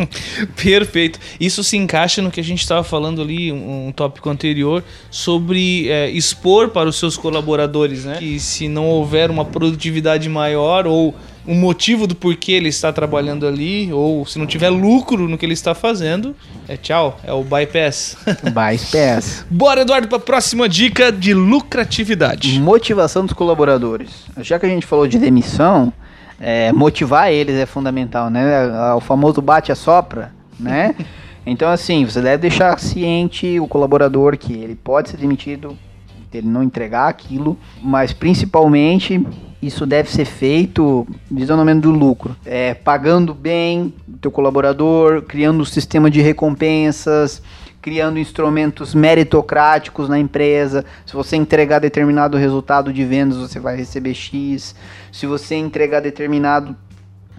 Perfeito. 0.56 1.18
Isso 1.38 1.62
se 1.62 1.76
encaixa 1.76 2.22
no 2.22 2.30
que 2.30 2.40
a 2.40 2.44
gente 2.44 2.60
estava 2.60 2.82
falando 2.82 3.20
ali, 3.20 3.52
um, 3.52 3.88
um 3.88 3.92
tópico 3.92 4.30
anterior, 4.30 4.82
sobre 5.10 5.90
é, 5.90 6.08
expor 6.10 6.70
para 6.70 6.88
os 6.88 6.98
seus 6.98 7.16
colaboradores, 7.16 8.04
né? 8.06 8.16
Que 8.18 8.40
se 8.40 8.68
não 8.68 8.86
houver 8.86 9.30
uma 9.30 9.44
produtividade 9.44 10.28
maior 10.28 10.86
ou 10.86 11.14
um 11.46 11.54
motivo 11.54 12.06
do 12.06 12.14
porquê 12.14 12.52
ele 12.52 12.68
está 12.68 12.92
trabalhando 12.92 13.46
ali, 13.46 13.92
ou 13.92 14.26
se 14.26 14.38
não 14.38 14.46
tiver 14.46 14.68
lucro 14.68 15.28
no 15.28 15.38
que 15.38 15.46
ele 15.46 15.52
está 15.52 15.74
fazendo, 15.74 16.34
é 16.68 16.76
tchau, 16.76 17.18
é 17.22 17.32
o 17.32 17.44
bypass. 17.44 18.16
Bypass. 18.42 19.46
Bora, 19.48 19.82
Eduardo, 19.82 20.08
para 20.08 20.18
a 20.18 20.20
próxima 20.20 20.68
dica 20.68 21.12
de 21.12 21.32
lucratividade. 21.32 22.58
Motivação 22.60 23.24
dos 23.24 23.32
colaboradores. 23.32 24.24
Já 24.38 24.58
que 24.58 24.66
a 24.66 24.68
gente 24.68 24.86
falou 24.86 25.06
de 25.06 25.18
demissão, 25.18 25.92
é, 26.40 26.72
motivar 26.72 27.30
eles 27.30 27.56
é 27.56 27.66
fundamental, 27.66 28.28
né? 28.28 28.94
O 28.94 29.00
famoso 29.00 29.40
bate 29.40 29.70
a 29.70 29.74
sopra, 29.74 30.32
né? 30.58 30.94
Então, 31.48 31.70
assim, 31.70 32.04
você 32.04 32.20
deve 32.20 32.38
deixar 32.38 32.76
ciente 32.80 33.60
o 33.60 33.68
colaborador 33.68 34.36
que 34.36 34.52
ele 34.52 34.74
pode 34.74 35.10
ser 35.10 35.16
demitido, 35.16 35.78
ele 36.34 36.48
não 36.48 36.60
entregar 36.60 37.08
aquilo, 37.08 37.56
mas 37.80 38.12
principalmente 38.12 39.24
isso 39.66 39.84
deve 39.84 40.10
ser 40.10 40.24
feito 40.24 41.06
visando 41.30 41.80
do 41.80 41.90
lucro, 41.90 42.36
é, 42.44 42.74
pagando 42.74 43.34
bem 43.34 43.92
o 44.08 44.18
teu 44.18 44.30
colaborador, 44.30 45.22
criando 45.22 45.60
um 45.60 45.64
sistema 45.64 46.10
de 46.10 46.20
recompensas, 46.20 47.42
criando 47.82 48.18
instrumentos 48.18 48.94
meritocráticos 48.94 50.08
na 50.08 50.18
empresa. 50.18 50.84
Se 51.04 51.14
você 51.14 51.36
entregar 51.36 51.78
determinado 51.78 52.36
resultado 52.36 52.92
de 52.92 53.04
vendas, 53.04 53.38
você 53.38 53.60
vai 53.60 53.76
receber 53.76 54.14
X. 54.14 54.74
Se 55.12 55.26
você 55.26 55.54
entregar 55.54 56.00
determinado 56.00 56.76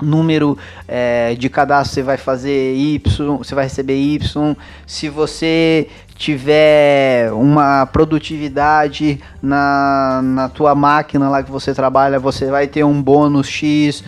número 0.01 0.57
é, 0.87 1.35
de 1.35 1.49
cadastro 1.49 1.95
você 1.95 2.03
vai 2.03 2.17
fazer 2.17 2.75
Y, 2.75 3.37
você 3.37 3.55
vai 3.55 3.65
receber 3.65 3.95
Y. 3.95 4.55
Se 4.85 5.09
você 5.09 5.87
tiver 6.15 7.31
uma 7.31 7.85
produtividade 7.85 9.21
na, 9.41 10.21
na 10.23 10.49
tua 10.49 10.73
máquina 10.73 11.29
lá 11.29 11.43
que 11.43 11.51
você 11.51 11.73
trabalha, 11.73 12.19
você 12.19 12.47
vai 12.47 12.67
ter 12.67 12.83
um 12.83 13.01
bônus 13.01 13.47
X. 13.47 14.03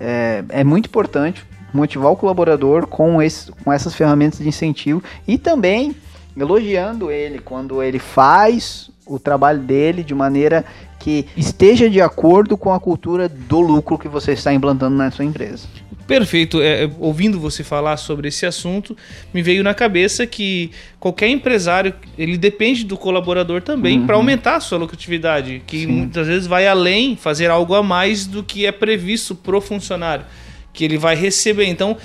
É, 0.00 0.44
é 0.48 0.64
muito 0.64 0.86
importante 0.86 1.44
motivar 1.72 2.12
o 2.12 2.16
colaborador 2.16 2.86
com, 2.86 3.22
esse, 3.22 3.50
com 3.64 3.72
essas 3.72 3.94
ferramentas 3.94 4.40
de 4.40 4.48
incentivo 4.48 5.02
e 5.26 5.38
também 5.38 5.94
elogiando 6.36 7.10
ele 7.10 7.38
quando 7.38 7.82
ele 7.82 7.98
faz 7.98 8.90
o 9.06 9.18
trabalho 9.18 9.60
dele 9.60 10.02
de 10.02 10.14
maneira 10.14 10.64
que 11.02 11.26
esteja 11.36 11.90
de 11.90 12.00
acordo 12.00 12.56
com 12.56 12.72
a 12.72 12.78
cultura 12.78 13.28
do 13.28 13.58
lucro 13.58 13.98
que 13.98 14.06
você 14.06 14.34
está 14.34 14.54
implantando 14.54 14.96
na 14.96 15.10
sua 15.10 15.24
empresa. 15.24 15.66
Perfeito. 16.06 16.62
É, 16.62 16.84
é, 16.84 16.90
ouvindo 17.00 17.40
você 17.40 17.64
falar 17.64 17.96
sobre 17.96 18.28
esse 18.28 18.46
assunto, 18.46 18.96
me 19.34 19.42
veio 19.42 19.64
na 19.64 19.74
cabeça 19.74 20.24
que 20.28 20.70
qualquer 21.00 21.28
empresário 21.28 21.92
ele 22.16 22.38
depende 22.38 22.84
do 22.84 22.96
colaborador 22.96 23.62
também 23.62 23.98
uhum. 23.98 24.06
para 24.06 24.14
aumentar 24.14 24.56
a 24.56 24.60
sua 24.60 24.78
lucratividade, 24.78 25.60
que 25.66 25.80
Sim. 25.80 25.86
muitas 25.88 26.28
vezes 26.28 26.46
vai 26.46 26.68
além, 26.68 27.16
fazer 27.16 27.50
algo 27.50 27.74
a 27.74 27.82
mais 27.82 28.24
do 28.24 28.44
que 28.44 28.64
é 28.64 28.70
previsto 28.70 29.34
pro 29.34 29.60
funcionário, 29.60 30.24
que 30.72 30.84
ele 30.84 30.98
vai 30.98 31.16
receber. 31.16 31.66
Então, 31.66 31.96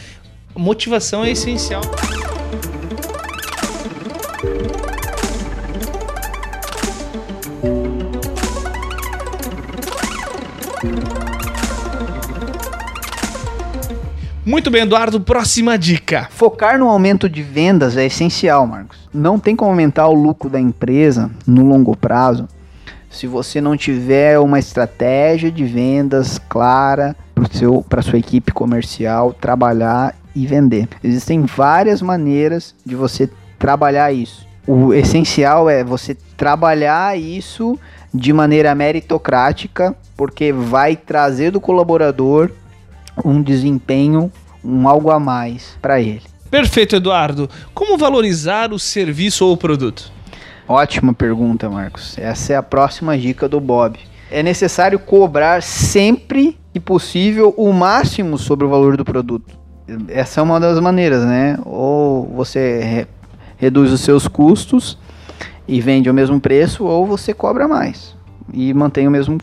motivação 0.55 1.23
é 1.23 1.29
essencial. 1.29 1.81
Muito 14.47 14.71
bem, 14.71 14.83
Eduardo, 14.83 15.19
próxima 15.19 15.77
dica. 15.77 16.29
Focar 16.31 16.79
no 16.79 16.87
aumento 16.87 17.27
de 17.27 17.43
vendas 17.43 17.97
é 17.97 18.05
essencial, 18.05 18.65
Marcos. 18.65 18.97
Não 19.13 19.37
tem 19.37 19.57
como 19.57 19.71
aumentar 19.71 20.07
o 20.07 20.13
lucro 20.13 20.49
da 20.49 20.57
empresa 20.57 21.29
no 21.45 21.65
longo 21.65 21.97
prazo 21.97 22.47
se 23.09 23.27
você 23.27 23.59
não 23.59 23.75
tiver 23.75 24.39
uma 24.39 24.57
estratégia 24.57 25.51
de 25.51 25.65
vendas 25.65 26.39
clara 26.47 27.13
para 27.89 28.01
sua 28.01 28.19
equipe 28.19 28.53
comercial 28.53 29.33
trabalhar 29.33 30.15
e 30.33 30.47
vender. 30.47 30.87
Existem 31.03 31.41
várias 31.41 32.01
maneiras 32.01 32.73
de 32.85 32.95
você 32.95 33.29
trabalhar 33.59 34.13
isso. 34.13 34.47
O 34.65 34.93
essencial 34.93 35.69
é 35.69 35.83
você 35.83 36.15
trabalhar 36.37 37.19
isso 37.19 37.77
de 38.13 38.31
maneira 38.31 38.73
meritocrática, 38.73 39.93
porque 40.15 40.53
vai 40.53 40.95
trazer 40.95 41.51
do 41.51 41.59
colaborador 41.59 42.49
um 43.23 43.41
desempenho, 43.41 44.31
um 44.63 44.87
algo 44.87 45.11
a 45.11 45.19
mais 45.19 45.77
para 45.81 45.99
ele. 45.99 46.23
Perfeito, 46.49 46.95
Eduardo. 46.95 47.49
Como 47.73 47.97
valorizar 47.97 48.71
o 48.71 48.79
serviço 48.79 49.45
ou 49.45 49.53
o 49.53 49.57
produto? 49.57 50.11
Ótima 50.67 51.13
pergunta, 51.13 51.69
Marcos. 51.69 52.17
Essa 52.17 52.53
é 52.53 52.55
a 52.55 52.63
próxima 52.63 53.17
dica 53.17 53.47
do 53.47 53.59
Bob. 53.59 53.99
É 54.29 54.43
necessário 54.43 54.99
cobrar 54.99 55.63
sempre 55.63 56.57
que 56.73 56.79
possível 56.79 57.53
o 57.57 57.71
máximo 57.71 58.37
sobre 58.37 58.65
o 58.65 58.69
valor 58.69 58.97
do 58.97 59.05
produto. 59.05 59.57
Essa 60.09 60.41
é 60.41 60.43
uma 60.43 60.59
das 60.59 60.79
maneiras, 60.79 61.23
né? 61.23 61.57
Ou 61.65 62.25
você 62.35 62.79
re 62.79 63.07
reduz 63.59 63.91
os 63.91 64.01
seus 64.01 64.27
custos 64.27 64.99
e 65.67 65.81
vende 65.81 66.07
ao 66.07 66.13
mesmo 66.13 66.39
preço, 66.39 66.83
ou 66.83 67.07
você 67.07 67.33
cobra 67.33 67.67
mais 67.67 68.15
e 68.53 68.73
mantém 68.73 69.07
o 69.07 69.11
mesmo 69.11 69.37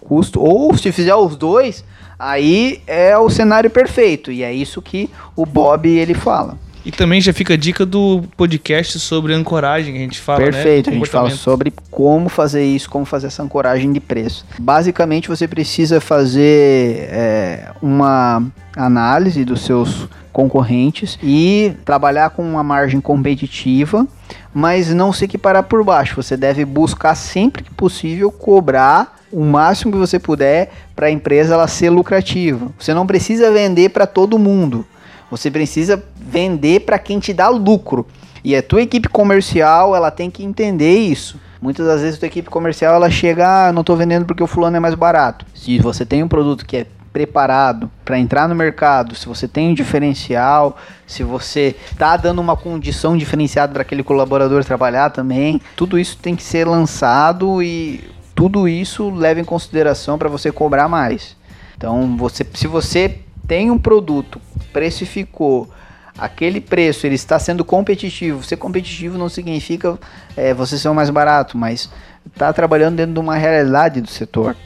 custo. 0.00 0.40
Ou 0.40 0.76
se 0.76 0.90
fizer 0.90 1.14
os 1.14 1.36
dois, 1.36 1.84
Aí 2.22 2.82
é 2.86 3.16
o 3.16 3.30
cenário 3.30 3.70
perfeito 3.70 4.30
e 4.30 4.42
é 4.42 4.52
isso 4.52 4.82
que 4.82 5.08
o 5.34 5.46
Bob 5.46 5.88
ele 5.88 6.12
fala. 6.12 6.58
E 6.84 6.90
também 6.90 7.20
já 7.20 7.32
fica 7.32 7.54
a 7.54 7.56
dica 7.56 7.84
do 7.84 8.22
podcast 8.36 8.98
sobre 8.98 9.34
ancoragem 9.34 9.92
que 9.92 9.98
a 9.98 10.02
gente 10.02 10.20
fala, 10.20 10.40
né? 10.40 10.44
Perfeito, 10.46 10.90
né? 10.90 10.96
a 10.96 10.98
gente 10.98 11.10
fala 11.10 11.30
sobre 11.30 11.72
como 11.90 12.28
fazer 12.28 12.64
isso, 12.64 12.88
como 12.88 13.04
fazer 13.04 13.26
essa 13.26 13.42
ancoragem 13.42 13.92
de 13.92 14.00
preço. 14.00 14.46
Basicamente, 14.58 15.28
você 15.28 15.46
precisa 15.46 16.00
fazer 16.00 17.08
é, 17.10 17.70
uma 17.82 18.42
análise 18.76 19.44
dos 19.44 19.62
seus 19.62 20.08
concorrentes 20.32 21.18
e 21.22 21.72
trabalhar 21.84 22.30
com 22.30 22.42
uma 22.42 22.62
margem 22.62 23.00
competitiva, 23.00 24.06
mas 24.54 24.92
não 24.94 25.12
se 25.12 25.24
equiparar 25.24 25.64
por 25.64 25.84
baixo. 25.84 26.22
Você 26.22 26.36
deve 26.36 26.64
buscar 26.64 27.14
sempre 27.14 27.62
que 27.62 27.74
possível 27.74 28.30
cobrar 28.30 29.20
o 29.32 29.44
máximo 29.44 29.92
que 29.92 29.98
você 29.98 30.18
puder 30.18 30.72
para 30.96 31.06
a 31.06 31.10
empresa 31.10 31.54
ela 31.54 31.68
ser 31.68 31.90
lucrativa. 31.90 32.68
Você 32.78 32.94
não 32.94 33.06
precisa 33.06 33.50
vender 33.50 33.90
para 33.90 34.06
todo 34.06 34.38
mundo. 34.38 34.84
Você 35.30 35.50
precisa 35.50 36.02
vender 36.16 36.80
para 36.80 36.98
quem 36.98 37.18
te 37.18 37.32
dá 37.32 37.48
lucro. 37.48 38.06
E 38.42 38.56
a 38.56 38.62
tua 38.62 38.82
equipe 38.82 39.08
comercial, 39.08 39.94
ela 39.94 40.10
tem 40.10 40.30
que 40.30 40.42
entender 40.42 40.98
isso. 40.98 41.38
Muitas 41.60 41.86
das 41.86 42.00
vezes 42.00 42.16
a 42.16 42.20
tua 42.20 42.26
equipe 42.26 42.48
comercial, 42.48 42.94
ela 42.94 43.10
chega, 43.10 43.68
ah, 43.68 43.72
não 43.72 43.82
estou 43.82 43.96
vendendo 43.96 44.24
porque 44.24 44.42
o 44.42 44.46
fulano 44.46 44.76
é 44.76 44.80
mais 44.80 44.94
barato. 44.94 45.44
Se 45.54 45.78
você 45.78 46.06
tem 46.06 46.22
um 46.22 46.28
produto 46.28 46.64
que 46.64 46.78
é 46.78 46.86
preparado 47.12 47.90
para 48.04 48.18
entrar 48.18 48.48
no 48.48 48.54
mercado, 48.54 49.14
se 49.14 49.26
você 49.26 49.46
tem 49.46 49.70
um 49.70 49.74
diferencial, 49.74 50.76
se 51.06 51.22
você 51.22 51.76
está 51.90 52.16
dando 52.16 52.40
uma 52.40 52.56
condição 52.56 53.16
diferenciada 53.16 53.72
para 53.72 53.82
aquele 53.82 54.02
colaborador 54.02 54.64
trabalhar 54.64 55.10
também, 55.10 55.60
tudo 55.76 55.98
isso 55.98 56.16
tem 56.16 56.36
que 56.36 56.42
ser 56.42 56.66
lançado 56.66 57.62
e 57.62 58.04
tudo 58.34 58.68
isso 58.68 59.10
leva 59.10 59.40
em 59.40 59.44
consideração 59.44 60.16
para 60.16 60.28
você 60.28 60.50
cobrar 60.50 60.88
mais. 60.88 61.36
Então, 61.76 62.16
você, 62.16 62.46
se 62.54 62.66
você 62.66 63.18
tem 63.50 63.68
um 63.68 63.78
produto, 63.78 64.40
precificou, 64.72 65.68
aquele 66.16 66.60
preço 66.60 67.04
ele 67.04 67.16
está 67.16 67.36
sendo 67.36 67.64
competitivo. 67.64 68.44
Ser 68.44 68.56
competitivo 68.56 69.18
não 69.18 69.28
significa 69.28 69.98
é, 70.36 70.54
você 70.54 70.78
ser 70.78 70.88
o 70.88 70.94
mais 70.94 71.10
barato, 71.10 71.58
mas 71.58 71.90
está 72.24 72.52
trabalhando 72.52 72.94
dentro 72.94 73.14
de 73.14 73.18
uma 73.18 73.34
realidade 73.34 74.00
do 74.00 74.08
setor. 74.08 74.56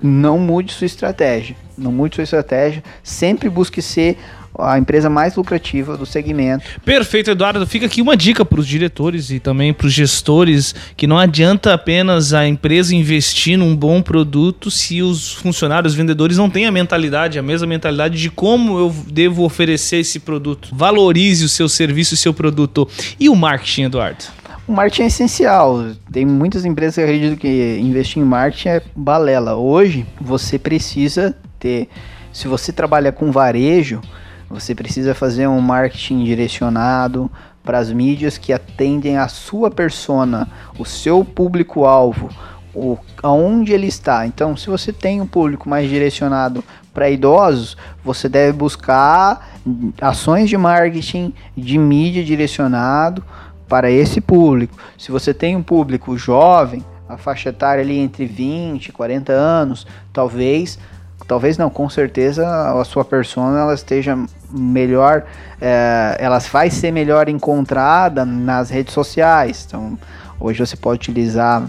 Não 0.00 0.38
mude 0.38 0.72
sua 0.72 0.86
estratégia. 0.86 1.56
Não 1.76 1.90
mude 1.90 2.14
sua 2.14 2.22
estratégia. 2.22 2.84
Sempre 3.02 3.48
busque 3.48 3.82
ser 3.82 4.16
a 4.62 4.78
empresa 4.78 5.08
mais 5.08 5.34
lucrativa 5.36 5.96
do 5.96 6.06
segmento. 6.06 6.64
Perfeito, 6.84 7.30
Eduardo. 7.30 7.66
Fica 7.66 7.86
aqui 7.86 8.00
uma 8.02 8.16
dica 8.16 8.44
para 8.44 8.60
os 8.60 8.66
diretores 8.66 9.30
e 9.30 9.40
também 9.40 9.72
para 9.72 9.86
os 9.86 9.92
gestores 9.92 10.74
que 10.96 11.06
não 11.06 11.18
adianta 11.18 11.74
apenas 11.74 12.32
a 12.32 12.46
empresa 12.46 12.94
investir 12.94 13.58
num 13.58 13.74
bom 13.74 14.02
produto 14.02 14.70
se 14.70 15.02
os 15.02 15.32
funcionários, 15.32 15.92
os 15.92 15.96
vendedores 15.96 16.36
não 16.36 16.50
têm 16.50 16.66
a 16.66 16.72
mentalidade, 16.72 17.38
a 17.38 17.42
mesma 17.42 17.66
mentalidade 17.66 18.20
de 18.20 18.30
como 18.30 18.78
eu 18.78 18.94
devo 19.08 19.44
oferecer 19.44 19.98
esse 19.98 20.20
produto. 20.20 20.68
Valorize 20.72 21.44
o 21.44 21.48
seu 21.48 21.68
serviço 21.68 22.14
e 22.14 22.16
seu 22.16 22.32
produto. 22.32 22.88
E 23.18 23.28
o 23.28 23.36
marketing, 23.36 23.84
Eduardo? 23.84 24.24
O 24.66 24.72
marketing 24.72 25.02
é 25.02 25.06
essencial. 25.06 25.84
Tem 26.12 26.24
muitas 26.24 26.64
empresas 26.64 26.94
que 26.94 27.00
acreditam 27.00 27.36
que 27.36 27.78
investir 27.80 28.22
em 28.22 28.24
marketing 28.24 28.68
é 28.68 28.82
balela. 28.94 29.56
Hoje, 29.56 30.06
você 30.20 30.58
precisa 30.58 31.36
ter. 31.58 31.88
Se 32.32 32.46
você 32.46 32.72
trabalha 32.72 33.10
com 33.10 33.32
varejo, 33.32 34.00
você 34.50 34.74
precisa 34.74 35.14
fazer 35.14 35.46
um 35.46 35.60
marketing 35.60 36.24
direcionado 36.24 37.30
para 37.62 37.78
as 37.78 37.92
mídias 37.92 38.36
que 38.36 38.52
atendem 38.52 39.16
a 39.16 39.28
sua 39.28 39.70
persona, 39.70 40.48
o 40.76 40.84
seu 40.84 41.24
público-alvo, 41.24 42.28
aonde 43.22 43.72
ele 43.72 43.86
está. 43.86 44.26
Então, 44.26 44.56
se 44.56 44.68
você 44.68 44.92
tem 44.92 45.20
um 45.20 45.26
público 45.26 45.68
mais 45.68 45.88
direcionado 45.88 46.64
para 46.92 47.08
idosos, 47.08 47.76
você 48.02 48.28
deve 48.28 48.52
buscar 48.58 49.50
ações 50.00 50.48
de 50.48 50.56
marketing 50.56 51.32
de 51.56 51.78
mídia 51.78 52.24
direcionado 52.24 53.22
para 53.68 53.88
esse 53.88 54.20
público. 54.20 54.76
Se 54.98 55.12
você 55.12 55.32
tem 55.32 55.54
um 55.54 55.62
público 55.62 56.18
jovem, 56.18 56.84
a 57.08 57.16
faixa 57.16 57.50
etária 57.50 57.82
ali 57.82 57.98
entre 57.98 58.26
20 58.26 58.86
e 58.86 58.92
40 58.92 59.32
anos, 59.32 59.86
talvez 60.12 60.78
talvez 61.30 61.56
não, 61.56 61.70
com 61.70 61.88
certeza 61.88 62.44
a 62.72 62.84
sua 62.84 63.04
persona 63.04 63.60
ela 63.60 63.72
esteja 63.72 64.18
melhor, 64.50 65.22
é, 65.60 66.16
ela 66.18 66.40
vai 66.40 66.68
ser 66.68 66.90
melhor 66.90 67.28
encontrada 67.28 68.24
nas 68.24 68.68
redes 68.68 68.92
sociais. 68.92 69.64
Então, 69.64 69.96
hoje 70.40 70.58
você 70.58 70.76
pode 70.76 70.96
utilizar 70.96 71.64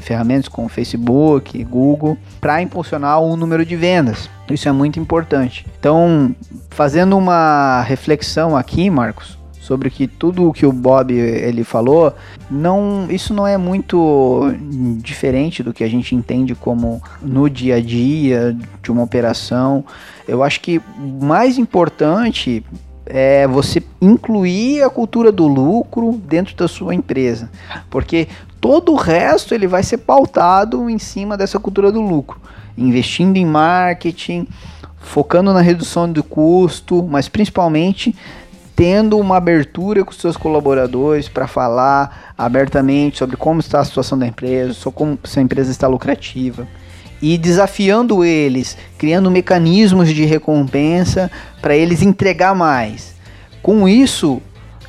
ferramentas 0.00 0.48
como 0.48 0.68
Facebook, 0.68 1.62
Google, 1.62 2.18
para 2.40 2.60
impulsionar 2.60 3.20
o 3.20 3.36
número 3.36 3.64
de 3.64 3.76
vendas. 3.76 4.28
Isso 4.50 4.68
é 4.68 4.72
muito 4.72 4.98
importante. 4.98 5.64
Então, 5.78 6.34
fazendo 6.68 7.16
uma 7.16 7.82
reflexão 7.82 8.56
aqui, 8.56 8.90
Marcos, 8.90 9.37
sobre 9.68 9.90
que 9.90 10.06
tudo 10.06 10.48
o 10.48 10.52
que 10.52 10.64
o 10.64 10.72
Bob 10.72 11.12
ele 11.12 11.62
falou, 11.62 12.14
não, 12.50 13.06
isso 13.10 13.34
não 13.34 13.46
é 13.46 13.58
muito 13.58 14.50
diferente 15.02 15.62
do 15.62 15.74
que 15.74 15.84
a 15.84 15.88
gente 15.88 16.14
entende 16.14 16.54
como 16.54 17.02
no 17.20 17.50
dia 17.50 17.76
a 17.76 17.80
dia 17.80 18.56
de 18.82 18.90
uma 18.90 19.02
operação. 19.02 19.84
Eu 20.26 20.42
acho 20.42 20.62
que 20.62 20.80
mais 21.20 21.58
importante 21.58 22.64
é 23.04 23.46
você 23.46 23.82
incluir 24.00 24.82
a 24.82 24.88
cultura 24.88 25.30
do 25.30 25.46
lucro 25.46 26.18
dentro 26.26 26.56
da 26.56 26.66
sua 26.66 26.94
empresa, 26.94 27.50
porque 27.90 28.26
todo 28.62 28.92
o 28.92 28.96
resto 28.96 29.54
ele 29.54 29.66
vai 29.66 29.82
ser 29.82 29.98
pautado 29.98 30.88
em 30.88 30.98
cima 30.98 31.36
dessa 31.36 31.58
cultura 31.58 31.92
do 31.92 32.00
lucro, 32.00 32.40
investindo 32.74 33.36
em 33.36 33.44
marketing, 33.44 34.48
focando 34.98 35.52
na 35.52 35.60
redução 35.60 36.10
do 36.10 36.24
custo, 36.24 37.02
mas 37.02 37.28
principalmente 37.28 38.16
tendo 38.78 39.18
uma 39.18 39.38
abertura 39.38 40.04
com 40.04 40.12
seus 40.12 40.36
colaboradores 40.36 41.28
para 41.28 41.48
falar 41.48 42.32
abertamente 42.38 43.18
sobre 43.18 43.36
como 43.36 43.58
está 43.58 43.80
a 43.80 43.84
situação 43.84 44.16
da 44.16 44.24
empresa, 44.24 44.88
como 44.92 45.18
se 45.24 45.40
a 45.40 45.42
empresa 45.42 45.72
está 45.72 45.88
lucrativa 45.88 46.64
e 47.20 47.36
desafiando 47.36 48.22
eles, 48.22 48.78
criando 48.96 49.32
mecanismos 49.32 50.10
de 50.10 50.24
recompensa 50.24 51.28
para 51.60 51.74
eles 51.74 52.02
entregar 52.02 52.54
mais. 52.54 53.16
Com 53.64 53.88
isso, 53.88 54.40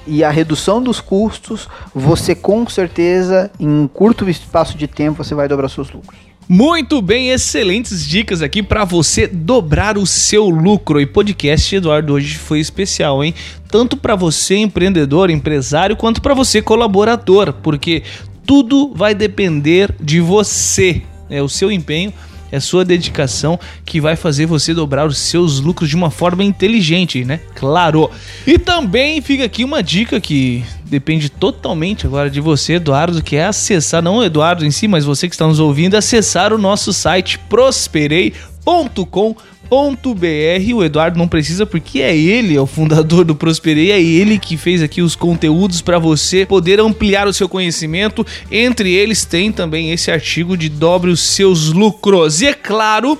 e 0.05 0.23
a 0.23 0.29
redução 0.29 0.83
dos 0.83 1.01
custos, 1.01 1.67
você 1.91 2.35
com 2.35 2.69
certeza, 2.69 3.49
em 3.59 3.67
um 3.67 3.87
curto 3.87 4.29
espaço 4.29 4.77
de 4.77 4.87
tempo, 4.87 5.23
você 5.23 5.33
vai 5.33 5.47
dobrar 5.47 5.67
seus 5.67 5.91
lucros. 5.91 6.28
Muito 6.51 6.99
bem, 6.99 7.29
excelentes 7.29 8.03
dicas 8.03 8.41
aqui 8.41 8.63
para 8.63 8.83
você 8.83 9.27
dobrar 9.27 9.99
o 9.99 10.07
seu 10.07 10.49
lucro. 10.49 10.99
E 10.99 11.05
podcast 11.05 11.75
Eduardo 11.75 12.13
hoje 12.13 12.39
foi 12.39 12.59
especial, 12.59 13.23
hein? 13.23 13.35
Tanto 13.69 13.95
para 13.95 14.15
você 14.15 14.55
empreendedor, 14.55 15.29
empresário, 15.29 15.95
quanto 15.95 16.23
para 16.23 16.33
você 16.33 16.59
colaborador, 16.59 17.53
porque 17.53 18.01
tudo 18.47 18.91
vai 18.95 19.13
depender 19.13 19.93
de 20.01 20.19
você, 20.19 21.03
é 21.29 21.39
o 21.39 21.47
seu 21.47 21.71
empenho 21.71 22.11
é 22.51 22.59
sua 22.59 22.83
dedicação 22.85 23.59
que 23.85 24.01
vai 24.01 24.15
fazer 24.15 24.45
você 24.45 24.73
dobrar 24.73 25.07
os 25.07 25.17
seus 25.17 25.59
lucros 25.59 25.89
de 25.89 25.95
uma 25.95 26.11
forma 26.11 26.43
inteligente, 26.43 27.23
né? 27.23 27.39
Claro. 27.55 28.09
E 28.45 28.57
também 28.57 29.21
fica 29.21 29.45
aqui 29.45 29.63
uma 29.63 29.83
dica 29.83 30.19
que 30.19 30.63
depende 30.85 31.29
totalmente 31.29 32.05
agora 32.05 32.29
de 32.29 32.41
você, 32.41 32.73
Eduardo, 32.73 33.21
que 33.21 33.35
é 33.35 33.45
acessar, 33.45 34.01
não 34.01 34.17
o 34.17 34.23
Eduardo 34.23 34.65
em 34.65 34.71
si, 34.71 34.87
mas 34.87 35.05
você 35.05 35.27
que 35.27 35.35
está 35.35 35.47
nos 35.47 35.59
ouvindo, 35.59 35.95
acessar 35.95 36.51
o 36.51 36.57
nosso 36.57 36.91
site 36.91 37.37
prosperei.com 37.49 39.35
prosperei.br. 39.69 40.73
O 40.73 40.83
Eduardo 40.83 41.17
não 41.17 41.27
precisa 41.27 41.65
porque 41.65 41.99
é 42.01 42.15
ele, 42.15 42.55
é 42.55 42.61
o 42.61 42.65
fundador 42.65 43.23
do 43.23 43.35
Prosperei, 43.35 43.91
é 43.91 44.01
ele 44.01 44.39
que 44.39 44.57
fez 44.57 44.81
aqui 44.81 45.01
os 45.01 45.15
conteúdos 45.15 45.81
para 45.81 45.99
você 45.99 46.45
poder 46.45 46.79
ampliar 46.79 47.27
o 47.27 47.33
seu 47.33 47.47
conhecimento. 47.47 48.25
Entre 48.51 48.91
eles 48.91 49.23
tem 49.25 49.51
também 49.51 49.91
esse 49.91 50.11
artigo 50.11 50.57
de 50.57 50.67
dobre 50.67 51.11
os 51.11 51.21
seus 51.21 51.71
lucros. 51.71 52.41
E 52.41 52.47
é 52.47 52.53
claro, 52.53 53.17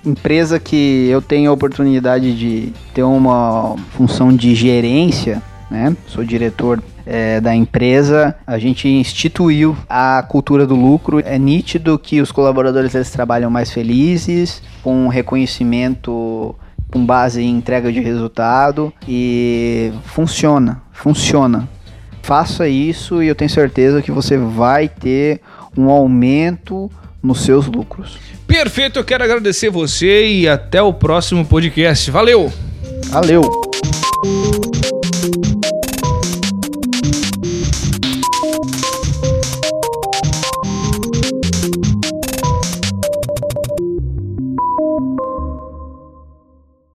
empresa 0.05 0.59
que 0.59 1.07
eu 1.09 1.21
tenho 1.21 1.51
a 1.51 1.53
oportunidade 1.53 2.35
de 2.35 2.73
ter 2.93 3.03
uma 3.03 3.75
função 3.91 4.33
de 4.33 4.55
gerência, 4.55 5.41
né? 5.69 5.95
Sou 6.07 6.23
diretor 6.23 6.81
é, 7.05 7.41
da 7.41 7.53
empresa, 7.53 8.35
a 8.47 8.57
gente 8.57 8.87
instituiu 8.87 9.75
a 9.89 10.23
cultura 10.27 10.65
do 10.65 10.75
lucro. 10.75 11.19
É 11.19 11.37
nítido 11.37 11.99
que 11.99 12.21
os 12.21 12.31
colaboradores 12.31 12.95
eles 12.95 13.11
trabalham 13.11 13.49
mais 13.49 13.71
felizes, 13.71 14.61
com 14.81 15.07
reconhecimento 15.07 16.55
com 16.91 17.05
base 17.05 17.41
em 17.41 17.57
entrega 17.57 17.91
de 17.91 17.99
resultado 17.99 18.91
e 19.07 19.91
funciona, 20.05 20.81
funciona. 20.91 21.69
Faça 22.21 22.67
isso 22.67 23.23
e 23.23 23.27
eu 23.27 23.35
tenho 23.35 23.49
certeza 23.49 24.01
que 24.01 24.11
você 24.11 24.37
vai 24.37 24.87
ter 24.87 25.41
um 25.77 25.89
aumento 25.89 26.91
nos 27.21 27.41
seus 27.41 27.65
lucros. 27.67 28.17
Perfeito, 28.47 28.99
eu 28.99 29.03
quero 29.03 29.23
agradecer 29.23 29.69
você 29.69 30.27
e 30.27 30.47
até 30.47 30.81
o 30.81 30.93
próximo 30.93 31.45
podcast. 31.45 32.09
Valeu! 32.09 32.51
Valeu! 33.09 33.43